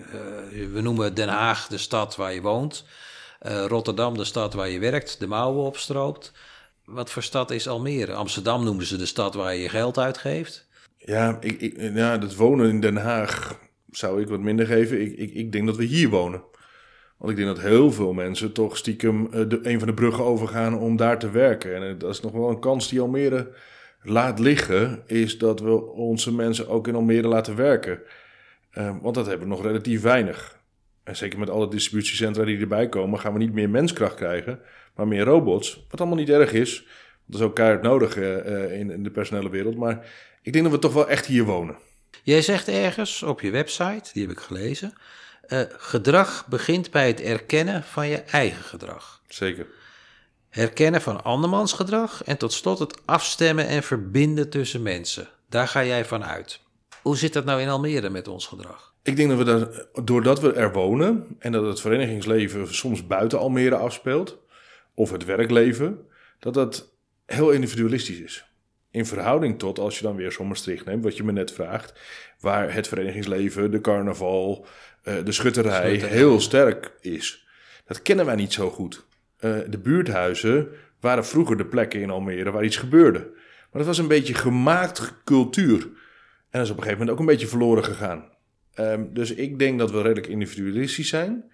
we 0.74 0.82
noemen 0.82 1.14
Den 1.14 1.28
Haag 1.28 1.68
de 1.68 1.78
stad 1.78 2.16
waar 2.16 2.34
je 2.34 2.42
woont. 2.42 2.86
Uh, 3.42 3.66
Rotterdam 3.66 4.18
de 4.18 4.24
stad 4.24 4.54
waar 4.54 4.70
je 4.70 4.80
werkt, 4.80 5.20
de 5.20 5.28
mouwen 5.28 5.64
opstroopt. 5.64 6.32
Wat 6.86 7.12
voor 7.12 7.24
stad 7.24 7.52
is 7.52 7.68
Almere? 7.68 8.14
Amsterdam 8.14 8.64
noemen 8.64 8.86
ze 8.86 8.98
de 8.98 9.06
stad 9.06 9.34
waar 9.34 9.56
je 9.56 9.62
je 9.62 9.70
geld 9.70 9.98
uitgeeft. 9.98 10.68
Ja, 10.98 11.38
ik, 11.42 11.62
ik, 11.62 11.76
ja, 11.78 12.18
dat 12.18 12.36
wonen 12.36 12.70
in 12.70 12.80
Den 12.80 12.98
Haag 12.98 13.60
zou 13.98 14.22
ik 14.22 14.28
wat 14.28 14.40
minder 14.40 14.66
geven. 14.66 15.02
Ik, 15.02 15.18
ik, 15.18 15.34
ik 15.34 15.52
denk 15.52 15.66
dat 15.66 15.78
we 15.78 15.84
hier 15.84 16.10
wonen. 16.10 16.42
Want 17.18 17.32
ik 17.32 17.44
denk 17.44 17.56
dat 17.56 17.66
heel 17.66 17.92
veel 17.92 18.14
mensen 18.14 18.52
toch 18.52 18.78
stiekem 18.78 19.26
uh, 19.26 19.50
de, 19.50 19.60
een 19.64 19.80
van 19.80 19.88
de 19.88 19.94
bruggen 19.94 20.24
overgaan 20.24 20.78
om 20.78 20.96
daar 20.96 21.20
te 21.20 21.32
werken. 21.32 21.76
En 21.76 21.98
dat 21.98 22.10
is 22.10 22.22
nog 22.22 22.32
wel 22.32 22.50
een 22.50 22.60
kans 22.60 22.90
die 22.90 23.02
Almere 23.02 23.52
laat 24.02 24.40
liggen, 24.40 25.04
is 25.06 25.38
dat 25.38 25.60
we 25.60 25.92
onze 25.92 26.34
mensen 26.34 26.68
ook 26.68 26.88
in 26.88 26.96
Almere 26.96 27.28
laten 27.28 27.56
werken. 27.56 28.02
Uh, 28.74 28.96
want 29.02 29.16
dat 29.16 29.26
hebben 29.26 29.48
we 29.48 29.54
nog 29.54 29.64
relatief 29.64 30.02
weinig. 30.02 30.62
En 31.04 31.16
zeker 31.16 31.40
met 31.40 31.50
alle 31.50 31.70
distributiecentra 31.70 32.44
die 32.44 32.60
erbij 32.60 32.90
komen, 32.90 33.20
gaan 33.20 33.34
we 33.34 33.40
niet 33.40 33.54
meer 33.54 33.70
menskracht 33.70 34.16
krijgen, 34.16 34.60
maar 34.96 35.08
meer 35.08 35.24
robots. 35.24 35.86
Wat 35.90 36.00
allemaal 36.00 36.18
niet 36.18 36.30
erg 36.30 36.54
is. 36.54 36.88
Dat 37.26 37.40
is 37.40 37.46
ook 37.46 37.56
keihard 37.56 37.82
nodig 37.82 38.18
in, 38.18 38.92
in 38.92 39.04
de 39.04 39.12
personele 39.12 39.50
wereld. 39.50 39.76
Maar 39.76 40.06
ik 40.42 40.54
denk 40.54 40.64
dat 40.64 40.74
we 40.74 40.80
toch 40.80 40.94
wel 40.94 41.10
echt 41.10 41.26
hier 41.26 41.44
wonen. 41.44 41.76
Jij 42.26 42.42
zegt 42.42 42.68
ergens 42.68 43.24
op 43.24 43.42
je 43.42 43.52
website, 43.52 44.10
die 44.14 44.22
heb 44.22 44.32
ik 44.32 44.40
gelezen, 44.40 44.94
uh, 45.48 45.62
gedrag 45.70 46.48
begint 46.48 46.92
bij 46.92 47.08
het 47.08 47.22
erkennen 47.22 47.84
van 47.84 48.08
je 48.08 48.18
eigen 48.18 48.64
gedrag. 48.64 49.22
Zeker. 49.28 49.68
Herkennen 50.50 51.02
van 51.02 51.24
andermans 51.24 51.74
gedrag 51.74 52.24
en 52.24 52.38
tot 52.38 52.54
slot 52.54 52.80
het 52.80 53.02
afstemmen 53.06 53.68
en 53.68 53.84
verbinden 53.84 54.50
tussen 54.50 54.82
mensen. 54.82 55.28
Daar 55.50 55.68
ga 55.68 55.84
jij 55.84 56.06
van 56.06 56.24
uit. 56.24 56.60
Hoe 57.02 57.18
zit 57.18 57.34
dat 57.34 57.46
nou 57.46 57.62
in 57.62 57.70
Almere 57.70 58.10
met 58.10 58.28
ons 58.28 58.48
gedrag? 58.48 58.94
Ik 59.02 59.16
denk 59.16 59.30
dat 59.30 59.38
we 59.38 59.44
daar, 59.44 59.86
doordat 60.06 60.40
we 60.40 60.54
er 60.54 60.72
wonen 60.72 61.36
en 61.40 61.52
dat 61.52 61.66
het 61.66 61.82
verenigingsleven 61.82 62.76
soms 62.76 63.08
buiten 63.08 63.40
Almere 63.40 63.76
afspeelt, 63.76 64.38
of 64.94 65.12
het 65.12 65.26
werkleven, 65.26 66.08
dat 66.40 66.54
dat 66.54 66.94
heel 67.26 67.52
individualistisch 67.52 68.20
is. 68.20 68.46
In 68.94 69.06
verhouding 69.06 69.60
tot, 69.60 69.80
als 69.80 69.98
je 69.98 70.04
dan 70.04 70.16
weer 70.16 70.32
zo'n 70.32 70.48
Maastricht 70.48 70.86
neemt, 70.86 71.04
wat 71.04 71.18
je 71.18 71.24
me 71.24 71.32
net 71.32 71.52
vraagt, 71.52 71.94
waar 72.40 72.74
het 72.74 72.88
verenigingsleven, 72.88 73.72
de 73.72 73.82
carnaval, 73.82 74.66
uh, 75.04 75.14
de 75.24 75.32
schutterij, 75.32 75.88
schutterij 75.88 76.18
heel 76.18 76.40
sterk 76.40 76.92
is. 77.02 77.48
Dat 77.86 78.02
kennen 78.02 78.26
wij 78.26 78.36
niet 78.36 78.54
zo 78.54 78.70
goed. 78.70 79.06
Uh, 79.40 79.58
de 79.68 79.78
buurthuizen 79.78 80.68
waren 81.00 81.26
vroeger 81.26 81.58
de 81.58 81.66
plekken 81.66 82.02
in 82.02 82.10
Almere 82.10 82.52
waar 82.52 82.64
iets 82.64 82.78
gebeurde. 82.78 83.20
Maar 83.20 83.82
dat 83.82 83.86
was 83.86 83.98
een 83.98 84.08
beetje 84.08 84.34
gemaakt 84.34 85.14
cultuur. 85.24 85.82
En 85.82 86.60
dat 86.60 86.62
is 86.62 86.70
op 86.70 86.78
een 86.78 86.84
gegeven 86.84 87.00
moment 87.00 87.10
ook 87.10 87.20
een 87.20 87.32
beetje 87.34 87.48
verloren 87.48 87.84
gegaan. 87.84 88.30
Um, 88.76 89.14
dus 89.14 89.34
ik 89.34 89.60
denk 89.60 89.80
dat 89.80 89.92
we 89.92 90.02
redelijk 90.02 90.28
individualistisch 90.28 91.10
zijn. 91.10 91.52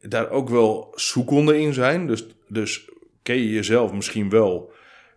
Daar 0.00 0.30
ook 0.30 0.48
wel 0.48 0.92
zoekende 0.94 1.60
in 1.60 1.74
zijn. 1.74 2.06
Dus, 2.06 2.26
dus 2.48 2.90
ken 3.22 3.36
je 3.36 3.50
jezelf 3.50 3.92
misschien 3.92 4.30
wel, 4.30 4.72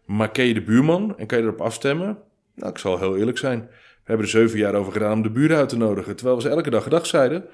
maar 0.09 0.31
ken 0.31 0.45
je 0.45 0.53
de 0.53 0.61
buurman 0.61 1.17
en 1.17 1.27
kan 1.27 1.37
je 1.37 1.43
erop 1.43 1.61
afstemmen? 1.61 2.17
Nou, 2.55 2.71
ik 2.71 2.77
zal 2.77 2.99
heel 2.99 3.17
eerlijk 3.17 3.37
zijn. 3.37 3.59
We 3.59 4.15
hebben 4.15 4.25
er 4.25 4.31
zeven 4.31 4.59
jaar 4.59 4.73
over 4.73 4.91
gedaan 4.91 5.13
om 5.13 5.21
de 5.21 5.29
buren 5.29 5.57
uit 5.57 5.69
te 5.69 5.77
nodigen. 5.77 6.15
Terwijl 6.15 6.37
we 6.37 6.41
ze 6.41 6.49
elke 6.49 6.69
dag 6.69 6.83
gedag 6.83 7.05
zeiden, 7.05 7.45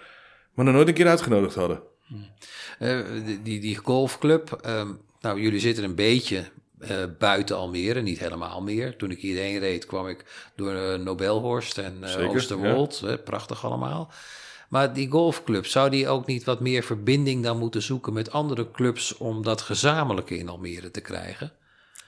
maar 0.54 0.66
nog 0.66 0.74
nooit 0.74 0.88
een 0.88 0.94
keer 0.94 1.08
uitgenodigd 1.08 1.56
hadden. 1.56 1.82
Uh, 2.80 3.00
die, 3.44 3.60
die 3.60 3.76
golfclub, 3.76 4.62
um, 4.66 5.00
nou 5.20 5.42
jullie 5.42 5.60
zitten 5.60 5.84
een 5.84 5.96
beetje 5.96 6.44
uh, 6.80 6.90
buiten 7.20 7.56
Almere, 7.56 8.02
niet 8.02 8.20
helemaal 8.20 8.62
meer. 8.62 8.96
Toen 8.96 9.12
ik 9.12 9.20
hierheen 9.20 9.60
reed 9.60 9.86
kwam 9.86 10.08
ik 10.08 10.52
door 10.56 10.74
uh, 10.74 10.96
Nobelhorst 10.96 11.78
en 11.78 12.04
uh, 12.04 12.30
Oosterwold, 12.30 13.02
ja. 13.06 13.18
prachtig 13.18 13.66
allemaal. 13.66 14.12
Maar 14.70 14.94
die 14.94 15.10
golfclub, 15.10 15.66
zou 15.66 15.90
die 15.90 16.08
ook 16.08 16.26
niet 16.26 16.44
wat 16.44 16.60
meer 16.60 16.84
verbinding 16.84 17.44
dan 17.44 17.58
moeten 17.58 17.82
zoeken 17.82 18.14
met 18.14 18.32
andere 18.32 18.72
clubs 18.72 19.18
om 19.18 19.44
dat 19.44 19.62
gezamenlijke 19.62 20.38
in 20.38 20.50
Almere 20.50 20.92
te 20.92 21.02
krijgen? 21.02 21.52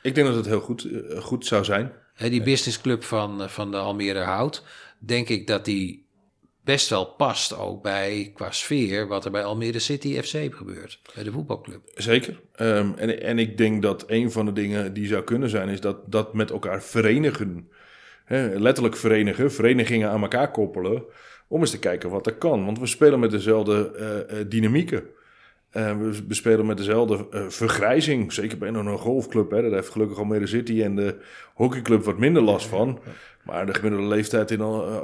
Ik 0.02 0.16
denk 0.16 0.28
dat 0.28 0.36
het 0.36 0.46
heel 0.46 0.60
goed, 0.60 0.88
goed 1.20 1.46
zou 1.46 1.64
zijn. 1.64 1.92
He, 2.14 2.30
die 2.30 2.44
businessclub 2.44 3.04
van, 3.04 3.50
van 3.50 3.72
de 3.72 3.78
Almere 3.78 4.20
Hout, 4.20 4.64
denk 5.00 5.30
ik 5.30 5.48
dat 5.48 5.66
die 5.66 6.06
best 6.68 6.90
wel 6.90 7.06
past 7.06 7.58
ook 7.58 7.84
bij 7.84 8.32
qua 8.36 8.52
sfeer 8.52 9.08
wat 9.08 9.26
er 9.26 9.32
bij 9.32 9.44
Almere 9.44 9.80
City 9.80 10.22
FC 10.22 10.56
gebeurt, 10.56 11.00
bij 11.16 11.24
de 11.24 11.32
voetbalclub. 11.32 11.82
Zeker. 11.96 12.40
Um, 12.62 12.94
en, 12.98 13.22
en 13.22 13.40
ik 13.40 13.58
denk 13.58 13.82
dat 13.82 14.04
een 14.08 14.32
van 14.32 14.46
de 14.46 14.54
dingen 14.54 14.94
die 14.94 15.08
zou 15.08 15.24
kunnen 15.24 15.50
zijn, 15.50 15.70
is 15.70 15.82
dat, 15.82 16.12
dat 16.12 16.34
met 16.34 16.52
elkaar 16.52 16.84
verenigen. 16.84 17.70
He, 18.26 18.60
letterlijk 18.60 18.96
verenigen, 18.96 19.52
verenigingen 19.52 20.10
aan 20.10 20.22
elkaar 20.22 20.52
koppelen, 20.52 21.04
om 21.48 21.60
eens 21.60 21.72
te 21.72 21.80
kijken 21.80 22.10
wat 22.10 22.26
er 22.26 22.36
kan. 22.36 22.66
Want 22.66 22.80
we 22.80 22.86
spelen 22.86 23.20
met 23.20 23.32
dezelfde 23.32 23.92
uh, 24.32 24.40
uh, 24.40 24.46
dynamieken. 24.50 25.04
Uh, 25.78 25.98
we, 25.98 26.20
we 26.28 26.34
spelen 26.34 26.66
met 26.66 26.78
dezelfde 26.78 27.28
vergrijzing, 27.50 28.34
zeker 28.34 28.58
bij 28.58 28.70
een 28.70 28.98
golfclub. 28.98 29.52
Hè. 29.52 29.62
Daar 29.62 29.72
heeft 29.72 29.90
gelukkig 29.90 30.18
Almere 30.18 30.48
City 30.48 30.82
en 30.82 30.96
de 30.96 31.16
hockeyclub 31.54 32.04
wat 32.04 32.18
minder 32.18 32.42
last 32.42 32.68
van. 32.68 33.00
Maar 33.44 33.66
de 33.66 33.74
gemiddelde 33.74 34.08
leeftijd 34.08 34.52
in, 34.52 34.58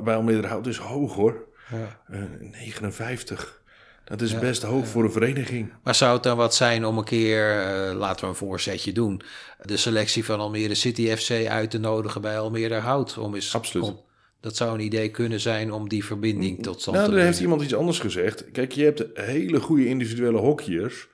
bij 0.03 0.15
Almere 0.15 0.48
Hout 0.48 0.68
is 0.68 0.77
hoog 0.77 1.15
hoor. 1.15 1.46
Ja. 1.72 2.00
Uh, 2.12 2.24
59. 2.51 3.62
Dat 4.03 4.22
is 4.22 4.39
best 4.39 4.63
hoog 4.63 4.88
voor 4.88 5.03
een 5.03 5.12
vereniging. 5.12 5.74
Maar 5.84 5.96
zou 5.96 6.13
het 6.13 6.24
dan 6.24 6.38
wat 6.38 6.56
zijn 6.56 6.86
om 6.86 6.98
een 6.98 7.03
keer, 7.03 7.46
laten 7.94 8.24
we 8.24 8.32
een 8.32 8.38
voorzetje 8.38 8.92
doen, 8.92 9.22
de 9.62 9.77
selectie 9.77 10.25
van 10.25 10.39
Almere 10.39 10.75
City 10.75 11.15
FC 11.15 11.48
uit 11.48 11.72
te 11.72 11.77
nodigen 11.77 12.22
bij 12.22 12.39
Almere 12.39 12.75
Hout? 12.80 13.18
Om 13.18 13.36
eens, 13.36 13.56
Absoluut. 13.56 13.88
Om, 13.88 14.00
dat 14.44 14.56
zou 14.56 14.74
een 14.74 14.86
idee 14.86 15.10
kunnen 15.10 15.40
zijn 15.40 15.72
om 15.72 15.90
die 15.90 16.06
verbinding 16.06 16.64
tot 16.64 16.82
stand 16.82 16.96
nou, 16.96 17.08
te 17.08 17.12
brengen. 17.12 17.32
heeft 17.32 17.44
iemand 17.44 17.62
iets 17.62 17.76
anders 17.76 18.00
gezegd. 18.00 18.52
Kijk, 18.52 18.72
je 18.72 18.84
hebt 18.84 19.04
hele 19.14 19.60
goede 19.60 19.86
individuele 19.86 20.38
hockeyers, 20.38 21.08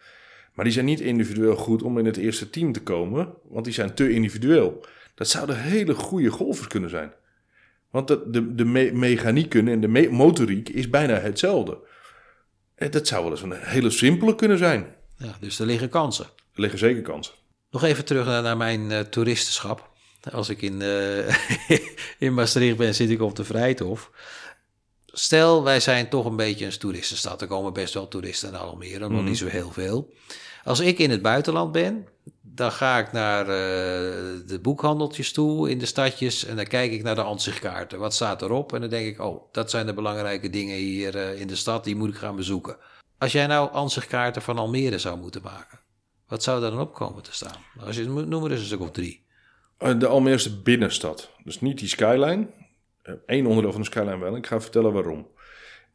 maar 0.53 0.65
die 0.65 0.74
zijn 0.74 0.86
niet 0.86 1.00
individueel 1.00 1.55
goed 1.55 1.83
om 1.83 1.98
in 1.98 2.05
het 2.05 2.17
eerste 2.17 2.50
team 2.50 2.71
te 2.71 2.81
komen, 2.81 3.33
want 3.50 3.65
die 3.65 3.74
zijn 3.74 3.93
te 3.93 4.12
individueel. 4.12 4.86
Dat 5.15 5.27
zouden 5.27 5.62
hele 5.62 5.93
goede 5.93 6.29
golfers 6.29 6.67
kunnen 6.67 6.89
zijn. 6.89 7.13
Want 7.91 8.07
de, 8.07 8.29
de, 8.29 8.55
de 8.55 8.65
me 8.65 8.91
mechanieken 8.93 9.67
en 9.67 9.81
de 9.81 9.88
me 9.88 10.09
motoriek 10.09 10.69
is 10.69 10.89
bijna 10.89 11.13
hetzelfde. 11.13 11.77
En 12.75 12.91
dat 12.91 13.07
zou 13.07 13.24
wel 13.24 13.31
eens 13.31 13.41
een 13.41 13.53
hele 13.53 13.89
simpele 13.89 14.36
kunnen 14.36 14.57
zijn. 14.57 14.95
Ja, 15.17 15.38
dus 15.39 15.59
er 15.59 15.65
liggen 15.65 15.89
kansen. 15.89 16.25
Er 16.25 16.62
liggen 16.62 16.79
zeker 16.79 17.01
kansen. 17.01 17.33
Nog 17.71 17.83
even 17.83 18.05
terug 18.05 18.25
naar, 18.25 18.41
naar 18.41 18.57
mijn 18.57 18.91
uh, 18.91 19.00
toeristenschap. 19.00 19.89
Als 20.31 20.50
ik 20.50 20.62
in, 20.62 20.81
uh, 20.81 21.36
in 22.25 22.33
Maastricht 22.33 22.77
ben, 22.77 22.95
zit 22.95 23.09
ik 23.09 23.21
op 23.21 23.36
de 23.36 23.43
Vrijthof. 23.43 24.12
Stel, 25.05 25.63
wij 25.63 25.79
zijn 25.79 26.09
toch 26.09 26.25
een 26.25 26.36
beetje 26.36 26.65
een 26.65 26.77
toeristenstad. 26.77 27.41
Er 27.41 27.48
komen 27.48 27.74
best 27.74 27.93
wel 27.93 28.07
toeristen 28.07 28.51
naar 28.51 28.62
Almere, 28.62 29.09
nog 29.09 29.19
mm. 29.19 29.25
niet 29.25 29.38
zo 29.38 29.48
heel 29.48 29.71
veel. 29.71 30.13
Als 30.63 30.79
ik 30.79 31.00
in 31.00 31.09
het 31.09 31.21
buitenland 31.21 31.71
ben, 31.71 32.07
dan 32.41 32.71
ga 32.71 32.98
ik 32.98 33.12
naar 33.12 33.41
uh, 33.41 33.48
de 34.48 34.59
boekhandeltjes 34.62 35.31
toe 35.31 35.69
in 35.69 35.77
de 35.77 35.86
stadjes 35.86 36.45
en 36.45 36.55
dan 36.55 36.65
kijk 36.65 36.91
ik 36.91 37.03
naar 37.03 37.15
de 37.15 37.21
ansichtkaarten. 37.21 38.00
Wat 38.00 38.13
staat 38.13 38.41
erop? 38.41 38.74
En 38.74 38.81
dan 38.81 38.89
denk 38.89 39.07
ik, 39.07 39.21
oh, 39.21 39.43
dat 39.51 39.69
zijn 39.69 39.86
de 39.86 39.93
belangrijke 39.93 40.50
dingen 40.50 40.75
hier 40.75 41.15
uh, 41.15 41.39
in 41.39 41.48
de 41.48 41.55
stad, 41.55 41.83
die 41.83 41.95
moet 41.95 42.09
ik 42.09 42.15
gaan 42.15 42.36
bezoeken. 42.36 42.77
Als 43.17 43.31
jij 43.31 43.48
nou 43.48 43.71
ansichtkaarten 43.71 44.41
van 44.41 44.57
Almere 44.57 45.00
zou 45.00 45.19
moeten 45.19 45.41
maken, 45.41 45.79
wat 46.27 46.43
zou 46.43 46.62
daar 46.62 46.71
dan 46.71 46.79
op 46.79 46.93
komen 46.93 47.24
te 47.24 47.33
staan? 47.33 47.62
Als 47.86 47.95
je 47.95 48.05
noem 48.05 48.43
er 48.43 48.51
eens 48.51 48.59
een 48.59 48.65
stuk 48.65 48.81
of 48.81 48.91
drie. 48.91 49.27
De 49.79 50.07
Almeerse 50.07 50.62
binnenstad, 50.62 51.31
dus 51.43 51.62
niet 51.62 51.79
die 51.79 51.88
skyline. 51.88 52.48
Eén 53.25 53.45
onderdeel 53.45 53.71
van 53.71 53.81
de 53.81 53.88
skyline 53.88 54.17
wel. 54.17 54.36
Ik 54.36 54.48
ga 54.48 54.62
vertellen 54.62 54.93
waarom. 54.93 55.27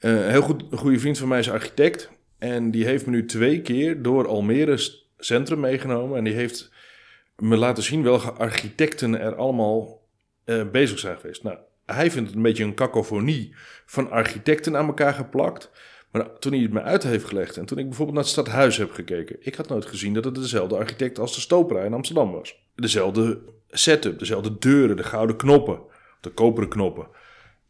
Uh, 0.00 0.10
een 0.24 0.30
heel 0.30 0.42
goed, 0.42 0.64
een 0.70 0.78
goede 0.78 0.98
vriend 0.98 1.18
van 1.18 1.28
mij 1.28 1.38
is 1.38 1.50
architect. 1.50 2.10
En 2.38 2.70
die 2.70 2.84
heeft 2.84 3.06
me 3.06 3.12
nu 3.12 3.26
twee 3.26 3.62
keer 3.62 4.02
door 4.02 4.26
Almere 4.26 4.88
centrum 5.18 5.60
meegenomen. 5.60 6.18
En 6.18 6.24
die 6.24 6.32
heeft 6.32 6.72
me 7.36 7.56
laten 7.56 7.82
zien 7.82 8.02
welke 8.02 8.32
architecten 8.32 9.20
er 9.20 9.34
allemaal 9.34 10.02
bezig 10.72 10.98
zijn 10.98 11.16
geweest. 11.16 11.42
Nou, 11.42 11.58
hij 11.86 12.10
vindt 12.10 12.28
het 12.28 12.36
een 12.36 12.42
beetje 12.42 12.64
een 12.64 12.74
kakofonie 12.74 13.54
van 13.86 14.10
architecten 14.10 14.76
aan 14.76 14.86
elkaar 14.86 15.14
geplakt. 15.14 15.70
Maar 16.10 16.38
toen 16.38 16.52
hij 16.52 16.62
het 16.62 16.72
me 16.72 16.82
uit 16.82 17.02
heeft 17.02 17.24
gelegd 17.24 17.56
en 17.56 17.66
toen 17.66 17.78
ik 17.78 17.84
bijvoorbeeld 17.84 18.16
naar 18.16 18.26
het 18.26 18.32
stadhuis 18.32 18.76
heb 18.76 18.90
gekeken, 18.90 19.36
ik 19.40 19.54
had 19.54 19.68
nooit 19.68 19.86
gezien 19.86 20.14
dat 20.14 20.24
het 20.24 20.34
dezelfde 20.34 20.76
architect 20.76 21.18
als 21.18 21.34
de 21.34 21.40
Stopera 21.40 21.82
in 21.82 21.92
Amsterdam 21.92 22.32
was. 22.32 22.56
Dezelfde 22.74 23.40
setup, 23.78 24.18
dezelfde 24.18 24.58
deuren, 24.58 24.96
de 24.96 25.02
gouden 25.02 25.36
knoppen, 25.36 25.78
de 26.20 26.30
koperen 26.30 26.68
knoppen. 26.68 27.06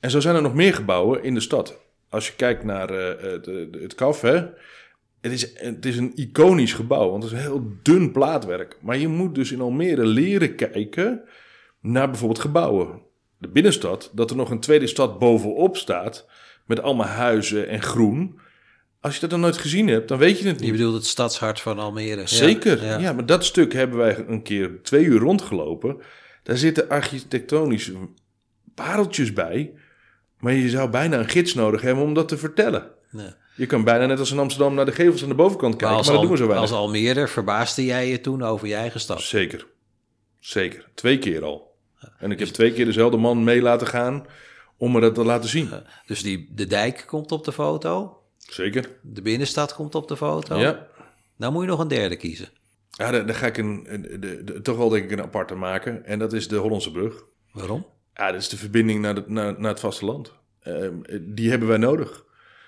En 0.01 0.11
zo 0.11 0.21
zijn 0.21 0.37
er 0.37 0.43
nog 0.43 0.55
meer 0.55 0.75
gebouwen 0.75 1.23
in 1.23 1.35
de 1.35 1.41
stad. 1.41 1.81
Als 2.09 2.27
je 2.27 2.35
kijkt 2.37 2.65
naar 2.65 2.91
uh, 2.91 3.23
het, 3.23 3.47
het 3.81 3.95
café, 3.95 4.55
het 5.21 5.33
is, 5.33 5.59
het 5.59 5.87
is 5.87 5.97
een 5.97 6.13
iconisch 6.15 6.73
gebouw, 6.73 7.11
want 7.11 7.23
het 7.23 7.33
is 7.33 7.39
een 7.39 7.45
heel 7.45 7.73
dun 7.83 8.13
plaatwerk. 8.13 8.77
Maar 8.81 8.97
je 8.97 9.09
moet 9.09 9.35
dus 9.35 9.53
in 9.53 9.61
Almere 9.61 10.07
leren 10.07 10.55
kijken 10.55 11.23
naar 11.81 12.11
bijvoorbeeld 12.11 12.41
gebouwen. 12.41 13.01
De 13.39 13.49
binnenstad, 13.49 14.11
dat 14.15 14.31
er 14.31 14.37
nog 14.37 14.51
een 14.51 14.61
tweede 14.61 14.87
stad 14.87 15.19
bovenop 15.19 15.77
staat 15.77 16.29
met 16.67 16.81
allemaal 16.81 17.07
huizen 17.07 17.69
en 17.69 17.83
groen. 17.83 18.39
Als 19.05 19.15
je 19.15 19.21
dat 19.21 19.31
dan 19.31 19.41
nooit 19.41 19.59
gezien 19.59 19.89
hebt, 19.89 20.09
dan 20.09 20.19
weet 20.19 20.39
je 20.39 20.47
het 20.47 20.57
niet. 20.57 20.67
Je 20.67 20.73
bedoelt 20.73 20.95
het 20.95 21.07
stadshart 21.07 21.61
van 21.61 21.79
Almere. 21.79 22.27
Zeker, 22.27 22.85
ja, 22.85 22.99
ja. 22.99 23.13
maar 23.13 23.27
dat 23.27 23.45
stuk 23.45 23.73
hebben 23.73 23.99
wij 23.99 24.25
een 24.29 24.43
keer 24.43 24.79
twee 24.83 25.05
uur 25.05 25.19
rondgelopen. 25.19 25.97
Daar 26.43 26.57
zitten 26.57 26.89
architectonische 26.89 27.93
pareltjes 28.75 29.33
bij. 29.33 29.73
Maar 30.39 30.53
je 30.53 30.69
zou 30.69 30.91
bijna 30.91 31.19
een 31.19 31.29
gids 31.29 31.55
nodig 31.55 31.81
hebben 31.81 32.05
om 32.05 32.15
dat 32.15 32.29
te 32.29 32.39
vertellen. 32.39 32.91
Je 33.57 33.67
kan 33.67 33.85
bijna 33.85 34.07
net 34.07 34.19
als 34.19 34.31
in 34.31 34.39
Amsterdam 34.39 34.75
naar 34.75 34.85
de 34.85 34.93
gevels 34.93 35.23
aan 35.23 35.29
de 35.29 35.35
bovenkant 35.35 35.77
kijken, 35.77 35.97
maar, 35.97 36.05
maar 36.05 36.15
dat 36.15 36.23
doen 36.23 36.31
we 36.31 36.37
zo 36.37 36.47
weinig. 36.47 36.71
Als 36.71 36.79
Almere 36.79 37.29
verbaasde 37.29 37.85
jij 37.85 38.09
je 38.09 38.21
toen 38.21 38.43
over 38.43 38.69
je 38.69 38.75
eigen 38.75 39.01
stad? 39.01 39.21
Zeker, 39.21 39.67
zeker. 40.41 40.89
Twee 40.95 41.19
keer 41.19 41.45
al. 41.45 41.77
En 42.19 42.31
ik 42.31 42.39
heb 42.39 42.49
twee 42.49 42.73
keer 42.73 42.85
dezelfde 42.85 43.17
man 43.17 43.45
mee 43.45 43.63
laten 43.63 43.87
gaan 43.87 44.27
om 44.77 44.93
me 44.93 45.01
dat 45.01 45.15
te 45.15 45.25
laten 45.25 45.49
zien. 45.49 45.71
Dus 46.07 46.23
die, 46.23 46.49
de 46.55 46.67
dijk 46.67 47.05
komt 47.07 47.33
op 47.33 47.45
de 47.45 47.53
foto? 47.53 48.19
Zeker. 48.55 48.89
De 49.01 49.23
binnenstad 49.23 49.75
komt 49.75 49.95
op 49.95 50.09
de 50.09 50.17
foto? 50.17 50.57
Ja. 50.57 50.87
Nou 51.37 51.53
moet 51.53 51.63
je 51.63 51.69
nog 51.69 51.81
een 51.81 51.89
derde 51.89 52.17
kiezen. 52.17 52.49
Ja, 52.91 53.11
dan, 53.11 53.35
ga 53.35 53.47
ik 53.47 53.57
een, 53.57 53.87
de, 54.21 54.45
de, 54.45 54.61
toch 54.63 54.77
wel 54.77 54.89
denk 54.89 55.05
ik 55.05 55.11
een 55.11 55.23
aparte 55.23 55.55
maken. 55.55 56.05
En 56.05 56.19
dat 56.19 56.33
is 56.33 56.49
de 56.49 56.57
Hollandse 56.57 56.91
brug. 56.91 57.25
Waarom? 57.53 57.87
Ja, 58.15 58.33
dat 58.33 58.41
is 58.41 58.49
de 58.49 58.57
verbinding 58.57 59.01
naar, 59.01 59.15
de, 59.15 59.25
naar, 59.27 59.61
naar 59.61 59.71
het 59.71 59.81
vasteland. 59.81 60.33
Uh, 60.65 60.89
die 61.21 61.51
hebben 61.51 61.69
wij 61.69 61.77
nodig. 61.77 62.25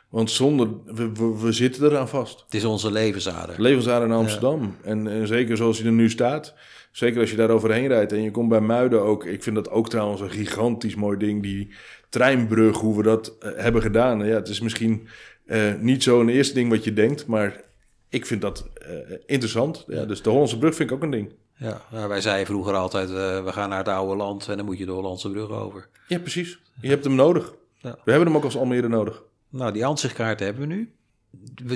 Want 0.08 0.30
zonder, 0.30 0.68
we, 0.84 1.36
we, 1.40 1.52
zitten 1.52 1.84
eraan 1.84 2.08
vast. 2.08 2.42
Het 2.44 2.54
is 2.54 2.64
onze 2.64 2.92
levensader. 2.92 3.60
Levensader 3.60 4.08
in 4.08 4.14
Amsterdam. 4.14 4.76
En, 4.82 5.08
en, 5.08 5.26
zeker 5.26 5.56
zoals 5.56 5.78
hij 5.78 5.86
er 5.86 5.92
nu 5.92 6.10
staat. 6.10 6.54
Zeker 6.92 7.20
als 7.20 7.30
je 7.30 7.36
daar 7.36 7.50
overheen 7.50 7.86
rijdt 7.86 8.12
en 8.12 8.22
je 8.22 8.30
komt 8.30 8.48
bij 8.48 8.60
Muiden 8.60 9.02
ook. 9.02 9.24
Ik 9.24 9.42
vind 9.42 9.56
dat 9.56 9.70
ook 9.70 9.88
trouwens 9.88 10.20
een 10.20 10.30
gigantisch 10.30 10.94
mooi 10.94 11.18
ding. 11.18 11.42
Die 11.42 11.74
treinbrug, 12.08 12.76
hoe 12.76 12.96
we 12.96 13.02
dat 13.02 13.36
uh, 13.40 13.50
hebben 13.56 13.82
gedaan. 13.82 14.26
Ja, 14.26 14.34
het 14.34 14.48
is 14.48 14.60
misschien 14.60 15.08
uh, 15.46 15.74
niet 15.74 16.02
zo'n 16.02 16.28
eerste 16.28 16.54
ding 16.54 16.70
wat 16.70 16.84
je 16.84 16.92
denkt. 16.92 17.26
Maar 17.26 17.60
ik 18.08 18.26
vind 18.26 18.40
dat 18.40 18.68
uh, 18.88 19.16
interessant. 19.26 19.84
Ja, 19.86 20.04
dus 20.04 20.22
de 20.22 20.30
Hollandse 20.30 20.58
brug 20.58 20.74
vind 20.74 20.90
ik 20.90 20.96
ook 20.96 21.02
een 21.02 21.10
ding. 21.10 21.32
Ja, 21.58 21.82
nou, 21.90 22.08
wij 22.08 22.20
zeiden 22.20 22.46
vroeger 22.46 22.74
altijd, 22.74 23.10
we 23.10 23.52
gaan 23.52 23.68
naar 23.68 23.78
het 23.78 23.88
oude 23.88 24.16
land 24.16 24.48
en 24.48 24.56
dan 24.56 24.66
moet 24.66 24.78
je 24.78 24.84
de 24.84 24.92
Hollandse 24.92 25.30
brug 25.30 25.50
over. 25.50 25.88
Ja, 26.08 26.18
precies. 26.18 26.58
Je 26.80 26.88
hebt 26.88 27.04
hem 27.04 27.14
nodig. 27.14 27.54
Ja. 27.78 27.98
We 28.04 28.10
hebben 28.10 28.28
hem 28.28 28.36
ook 28.36 28.44
als 28.44 28.56
Almere 28.56 28.88
nodig. 28.88 29.22
Nou, 29.48 29.72
die 29.72 29.86
ansichtkaart 29.86 30.40
hebben 30.40 30.68
we 30.68 30.74
nu. 30.74 30.92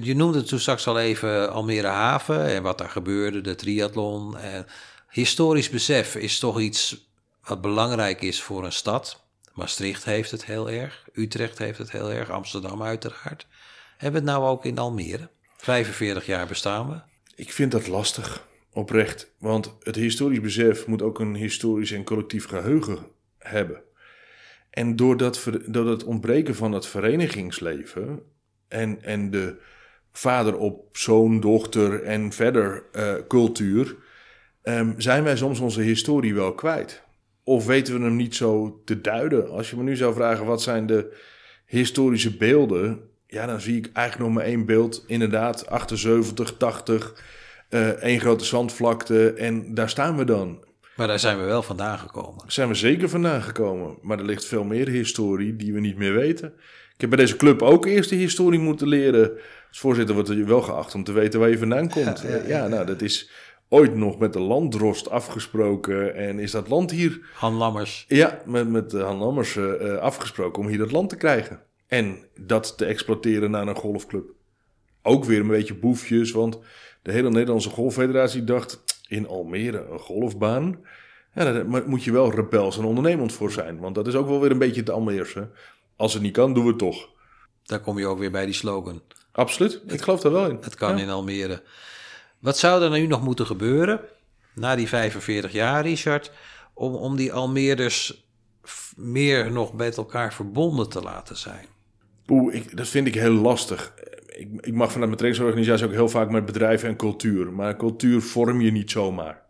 Je 0.03 0.17
noemde 0.17 0.39
het 0.39 0.47
toen 0.47 0.59
straks 0.59 0.87
al 0.87 0.99
even 0.99 1.53
Almere 1.53 1.87
Haven 1.87 2.47
en 2.47 2.63
wat 2.63 2.79
daar 2.79 2.89
gebeurde, 2.89 3.41
de 3.41 3.55
triathlon. 3.55 4.37
En 4.37 4.67
historisch 5.11 5.71
besef 5.71 6.15
is 6.15 6.39
toch 6.39 6.61
iets 6.61 7.11
wat 7.45 7.61
belangrijk 7.61 8.23
is 8.23 8.43
voor 8.43 8.65
een 8.65 8.73
stad. 8.73 9.25
Maastricht 9.55 10.05
heeft 10.05 10.31
het 10.31 10.45
heel 10.45 10.71
erg, 10.71 11.09
Utrecht 11.13 11.59
heeft 11.59 11.79
het 11.79 11.91
heel 11.91 12.13
erg, 12.13 12.31
Amsterdam 12.31 12.83
uiteraard. 12.83 13.47
Hebben 13.97 14.23
we 14.23 14.29
het 14.29 14.37
nou 14.37 14.51
ook 14.51 14.65
in 14.65 14.79
Almere? 14.79 15.31
45 15.57 16.27
jaar 16.27 16.47
bestaan 16.47 16.89
we. 16.89 17.01
Ik 17.35 17.53
vind 17.53 17.73
dat 17.73 17.87
lastig, 17.87 18.49
oprecht. 18.73 19.33
Want 19.39 19.77
het 19.83 19.97
historisch 19.97 20.41
besef 20.41 20.87
moet 20.87 21.03
ook 21.03 21.19
een 21.19 21.35
historisch 21.35 21.93
en 21.93 22.05
collectief 22.05 22.47
geheugen 22.47 22.99
hebben. 23.39 23.83
En 24.71 24.97
door, 24.97 25.17
dat, 25.17 25.45
het 25.73 26.05
ontbreken 26.05 26.55
van 26.55 26.73
het 26.73 26.87
verenigingsleven 26.87 28.23
en, 28.69 29.03
en 29.03 29.31
de 29.31 29.61
vader 30.13 30.57
op 30.57 30.97
zoon, 30.97 31.41
dochter 31.41 32.03
en 32.03 32.33
verder 32.33 32.85
uh, 32.93 33.15
cultuur, 33.29 33.97
um, 34.63 34.95
zijn 35.01 35.25
wij 35.25 35.37
soms 35.37 35.61
onze 35.61 35.81
historie 35.81 36.35
wel 36.35 36.55
kwijt. 36.55 37.03
Of 37.45 37.67
weten 37.67 37.95
we 37.95 38.05
hem 38.05 38.17
niet 38.17 38.35
zo 38.35 38.81
te 38.85 39.01
duiden? 39.01 39.51
Als 39.51 39.71
je 39.71 39.77
me 39.77 39.83
nu 39.83 39.97
zou 39.97 40.15
vragen 40.15 40.47
wat 40.47 40.63
zijn 40.63 40.87
de 40.87 41.17
historische 41.67 42.37
beelden, 42.37 43.01
ja, 43.27 43.47
dan 43.47 43.61
zie 43.61 43.77
ik 43.77 43.91
eigenlijk 43.93 44.29
nog 44.29 44.37
maar 44.37 44.47
één 44.47 44.67
beeld. 44.67 45.05
Inderdaad, 45.07 45.67
78, 45.67 46.57
80, 46.57 47.25
uh, 47.71 47.89
één 47.89 48.21
grote 48.21 48.45
zandvlakte 48.45 49.33
en 49.33 49.75
daar 49.75 49.89
staan 49.89 50.17
we 50.17 50.25
dan. 50.25 50.65
Maar 50.97 51.07
daar 51.07 51.19
zijn 51.19 51.39
we 51.39 51.45
wel 51.45 51.63
vandaan 51.63 51.99
gekomen. 51.99 52.45
Zijn 52.47 52.69
we 52.69 52.75
zeker 52.75 53.09
vandaan 53.09 53.43
gekomen. 53.43 53.99
Maar 54.03 54.19
er 54.19 54.25
ligt 54.25 54.45
veel 54.45 54.65
meer 54.65 54.89
historie 54.89 55.57
die 55.57 55.73
we 55.73 55.81
niet 55.81 55.97
meer 55.97 56.13
weten. 56.13 56.53
Ik 56.95 57.01
heb 57.01 57.11
bij 57.11 57.19
deze 57.19 57.37
club 57.37 57.63
ook 57.63 57.87
eerst 57.87 58.11
de 58.11 58.17
historie 58.17 58.61
moeten 58.61 58.89
leren. 58.89 59.31
Als 59.69 59.79
voorzitter 59.79 60.15
wordt 60.15 60.29
je 60.29 60.45
wel 60.45 60.63
geacht 60.63 60.95
om 60.95 61.05
te 61.05 61.13
weten 61.13 61.41
waar 61.41 61.49
je 61.49 61.59
vandaan 61.59 61.89
komt. 61.89 62.21
Ja, 62.21 62.43
ja, 62.47 62.69
nou, 62.69 62.87
dat 62.87 63.03
is 63.03 63.31
ooit 63.73 63.95
nog 63.95 64.19
met 64.19 64.33
de 64.33 64.41
landdrost 64.41 65.11
afgesproken. 65.11 66.15
En 66.15 66.39
is 66.39 66.51
dat 66.51 66.69
land 66.69 66.91
hier... 66.91 67.21
Han 67.35 67.55
Lammers. 67.55 68.05
Ja, 68.09 68.43
met, 68.47 68.69
met 68.69 68.93
Han 68.93 69.17
Lammers 69.17 69.57
uh, 69.57 69.97
afgesproken 69.97 70.63
om 70.63 70.69
hier 70.69 70.79
dat 70.79 70.93
land 70.93 71.09
te 71.09 71.17
krijgen. 71.17 71.61
En 71.87 72.19
dat 72.41 72.79
te 72.79 72.85
exploiteren 72.85 73.51
naar 73.51 73.67
een 73.69 73.77
golfclub. 73.77 74.25
Ook 75.03 75.25
weer 75.25 75.41
een 75.41 75.47
beetje 75.47 75.75
boefjes, 75.75 76.31
want 76.31 76.59
de 77.03 77.13
hele 77.13 77.31
Nederlandse 77.31 77.71
Golffederatie 77.71 78.45
dacht 78.45 78.85
in 79.09 79.29
Almere 79.29 79.87
een 79.91 79.99
golfbaan. 79.99 80.79
Ja, 81.35 81.53
daar 81.53 81.67
moet 81.67 82.05
je 82.05 82.13
wel 82.13 82.35
rebels 82.35 82.79
en 82.79 82.85
ondernemend 82.85 83.33
voor 83.33 83.51
zijn. 83.51 83.79
Want 83.79 83.95
dat 83.95 84.07
is 84.07 84.15
ook 84.15 84.29
wel 84.29 84.41
weer 84.41 84.51
een 84.51 84.59
beetje 84.59 84.81
het 84.81 84.91
Almeerse. 84.91 85.51
Als 85.97 86.13
het 86.13 86.23
niet 86.23 86.33
kan, 86.33 86.55
doen 86.55 86.65
we 86.65 86.69
het 86.69 86.79
toch. 86.79 87.09
Daar 87.65 87.81
kom 87.81 87.99
je 87.99 88.07
ook 88.07 88.19
weer 88.19 88.31
bij 88.31 88.45
die 88.45 88.55
slogan. 88.55 89.03
Absoluut, 89.33 89.83
ik 89.87 90.01
geloof 90.01 90.21
daar 90.21 90.33
wel 90.33 90.51
in. 90.51 90.59
Het 90.61 90.75
kan 90.75 90.99
in 90.99 91.11
Almere. 91.11 91.63
Wat 92.41 92.59
zou 92.59 92.83
er 92.83 92.91
nu 92.91 93.07
nog 93.07 93.23
moeten 93.23 93.47
gebeuren, 93.47 94.01
na 94.55 94.77
die 94.77 94.89
45 94.89 95.53
jaar, 95.53 95.83
Richard, 95.83 96.33
om, 96.75 96.95
om 96.95 97.17
die 97.17 97.33
Almeerders 97.33 98.29
meer 98.97 99.53
nog 99.53 99.73
met 99.73 99.97
elkaar 99.97 100.35
verbonden 100.35 100.89
te 100.89 101.01
laten 101.03 101.37
zijn? 101.37 101.67
Oeh, 102.29 102.55
ik, 102.55 102.77
dat 102.77 102.89
vind 102.89 103.07
ik 103.07 103.15
heel 103.15 103.33
lastig 103.33 103.93
ik, 104.41 104.67
ik 104.67 104.75
mag 104.75 104.93
vanuit 104.93 105.11
mijn 105.11 105.17
trainingsorganisatie 105.17 105.87
ook 105.87 105.93
heel 105.93 106.09
vaak 106.09 106.31
met 106.31 106.47
bedrijven 106.47 106.89
en 106.89 106.97
cultuur. 106.97 107.53
Maar 107.53 107.77
cultuur 107.77 108.21
vorm 108.21 108.61
je 108.61 108.73
niet 108.73 108.91
zomaar. 108.91 109.43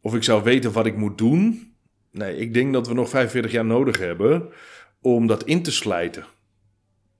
Of 0.00 0.14
ik 0.14 0.22
zou 0.22 0.42
weten 0.42 0.72
wat 0.72 0.86
ik 0.86 0.96
moet 0.96 1.18
doen. 1.18 1.72
Nee, 2.10 2.36
ik 2.36 2.54
denk 2.54 2.72
dat 2.72 2.88
we 2.88 2.94
nog 2.94 3.08
45 3.08 3.52
jaar 3.52 3.64
nodig 3.64 3.98
hebben 3.98 4.48
om 5.00 5.26
dat 5.26 5.44
in 5.44 5.62
te 5.62 5.72
slijten. 5.72 6.24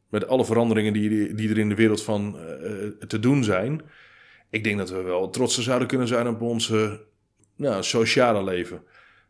Met 0.08 0.28
alle 0.28 0.44
veranderingen 0.44 0.92
die, 0.92 1.34
die 1.34 1.50
er 1.50 1.58
in 1.58 1.68
de 1.68 1.74
wereld 1.74 2.02
van 2.02 2.36
uh, 2.36 3.06
te 3.06 3.18
doen 3.20 3.44
zijn. 3.44 3.82
Ik 4.54 4.64
denk 4.64 4.78
dat 4.78 4.90
we 4.90 5.02
wel 5.02 5.30
trots 5.30 5.58
zouden 5.58 5.88
kunnen 5.88 6.08
zijn 6.08 6.28
op 6.28 6.40
onze 6.40 7.04
nou, 7.56 7.82
sociale 7.82 8.44
leven. 8.44 8.82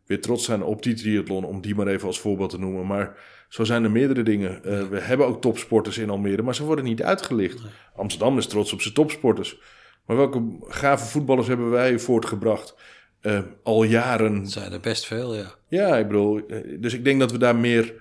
Weer 0.06 0.20
trots 0.20 0.44
zijn 0.44 0.62
op 0.62 0.82
die 0.82 0.94
triathlon, 0.94 1.44
om 1.44 1.60
die 1.60 1.74
maar 1.74 1.86
even 1.86 2.06
als 2.06 2.20
voorbeeld 2.20 2.50
te 2.50 2.58
noemen. 2.58 2.86
Maar 2.86 3.16
zo 3.48 3.64
zijn 3.64 3.84
er 3.84 3.90
meerdere 3.90 4.22
dingen. 4.22 4.60
Uh, 4.64 4.82
we 4.82 5.00
hebben 5.00 5.26
ook 5.26 5.40
topsporters 5.40 5.98
in 5.98 6.10
Almere, 6.10 6.42
maar 6.42 6.54
ze 6.54 6.64
worden 6.64 6.84
niet 6.84 7.02
uitgelicht. 7.02 7.62
Amsterdam 7.96 8.38
is 8.38 8.46
trots 8.46 8.72
op 8.72 8.80
zijn 8.80 8.94
topsporters. 8.94 9.60
Maar 10.06 10.16
welke 10.16 10.56
gave 10.60 11.06
voetballers 11.06 11.46
hebben 11.46 11.70
wij 11.70 11.98
voortgebracht? 11.98 12.74
Uh, 13.22 13.38
al 13.62 13.82
jaren. 13.82 14.34
Het 14.34 14.52
zijn 14.52 14.72
er 14.72 14.80
best 14.80 15.06
veel, 15.06 15.34
ja. 15.34 15.54
Ja, 15.68 15.96
ik 15.96 16.06
bedoel, 16.06 16.46
eh, 16.46 16.58
dus 16.80 16.94
ik 16.94 17.04
denk 17.04 17.20
dat 17.20 17.32
we 17.32 17.38
daar 17.38 17.56
meer, 17.56 17.94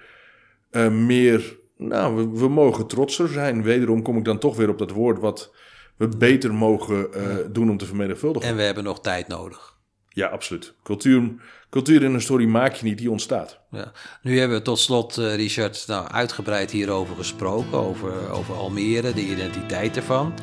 uh, 0.72 0.90
meer 0.90 1.58
nou, 1.78 2.16
we, 2.16 2.40
we, 2.40 2.50
mogen 2.50 2.88
trotser 2.88 3.28
zijn. 3.28 3.64
Wederom 3.64 4.02
kom 4.02 4.18
ik 4.18 4.26
dan 4.26 4.40
toch 4.40 4.56
weer 4.56 4.70
op 4.70 4.78
dat 4.78 4.92
woord 4.92 5.20
wat 5.20 5.52
we 5.98 6.08
beter 6.08 6.54
mogen 6.54 7.08
doen 7.54 7.70
om 7.70 7.78
te 7.78 7.86
vermenigvuldigen. 7.86 8.50
En 8.50 8.56
we 8.56 8.62
hebben 8.62 8.84
nog 8.84 9.02
tijd 9.02 9.28
nodig. 9.28 9.74
Ja, 10.14 10.28
absoluut. 10.28 10.74
Cultuur, 10.84 11.32
cultuur 11.70 12.04
in 12.04 12.14
een 12.14 12.22
story 12.22 12.46
maak 12.46 12.74
je 12.74 12.86
niet, 12.86 12.98
die 12.98 13.12
ontstaat. 13.12 13.60
Ja. 13.72 13.92
Nu 14.22 14.40
hebben 14.40 14.58
we 14.58 14.64
tot 14.64 14.80
slot, 14.80 15.18
uh, 15.18 15.36
Richard, 15.36 15.84
nou, 15.88 16.08
uitgebreid 16.08 16.72
hierover 16.72 17.16
gesproken, 17.16 17.78
over, 17.78 18.30
over 18.30 18.56
Almere, 18.56 19.14
de 19.14 19.22
identiteit 19.22 19.96
ervan. 19.96 20.34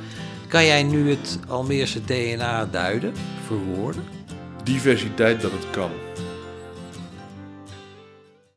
Kan 0.49 0.65
jij 0.65 0.83
nu 0.83 1.11
het 1.11 1.39
Almeerse 1.49 2.05
DNA 2.05 2.67
duiden, 2.67 3.13
verwoorden? 3.47 4.05
Diversiteit 4.65 5.41
dat 5.41 5.53
het 5.53 5.71
kan. 5.71 5.91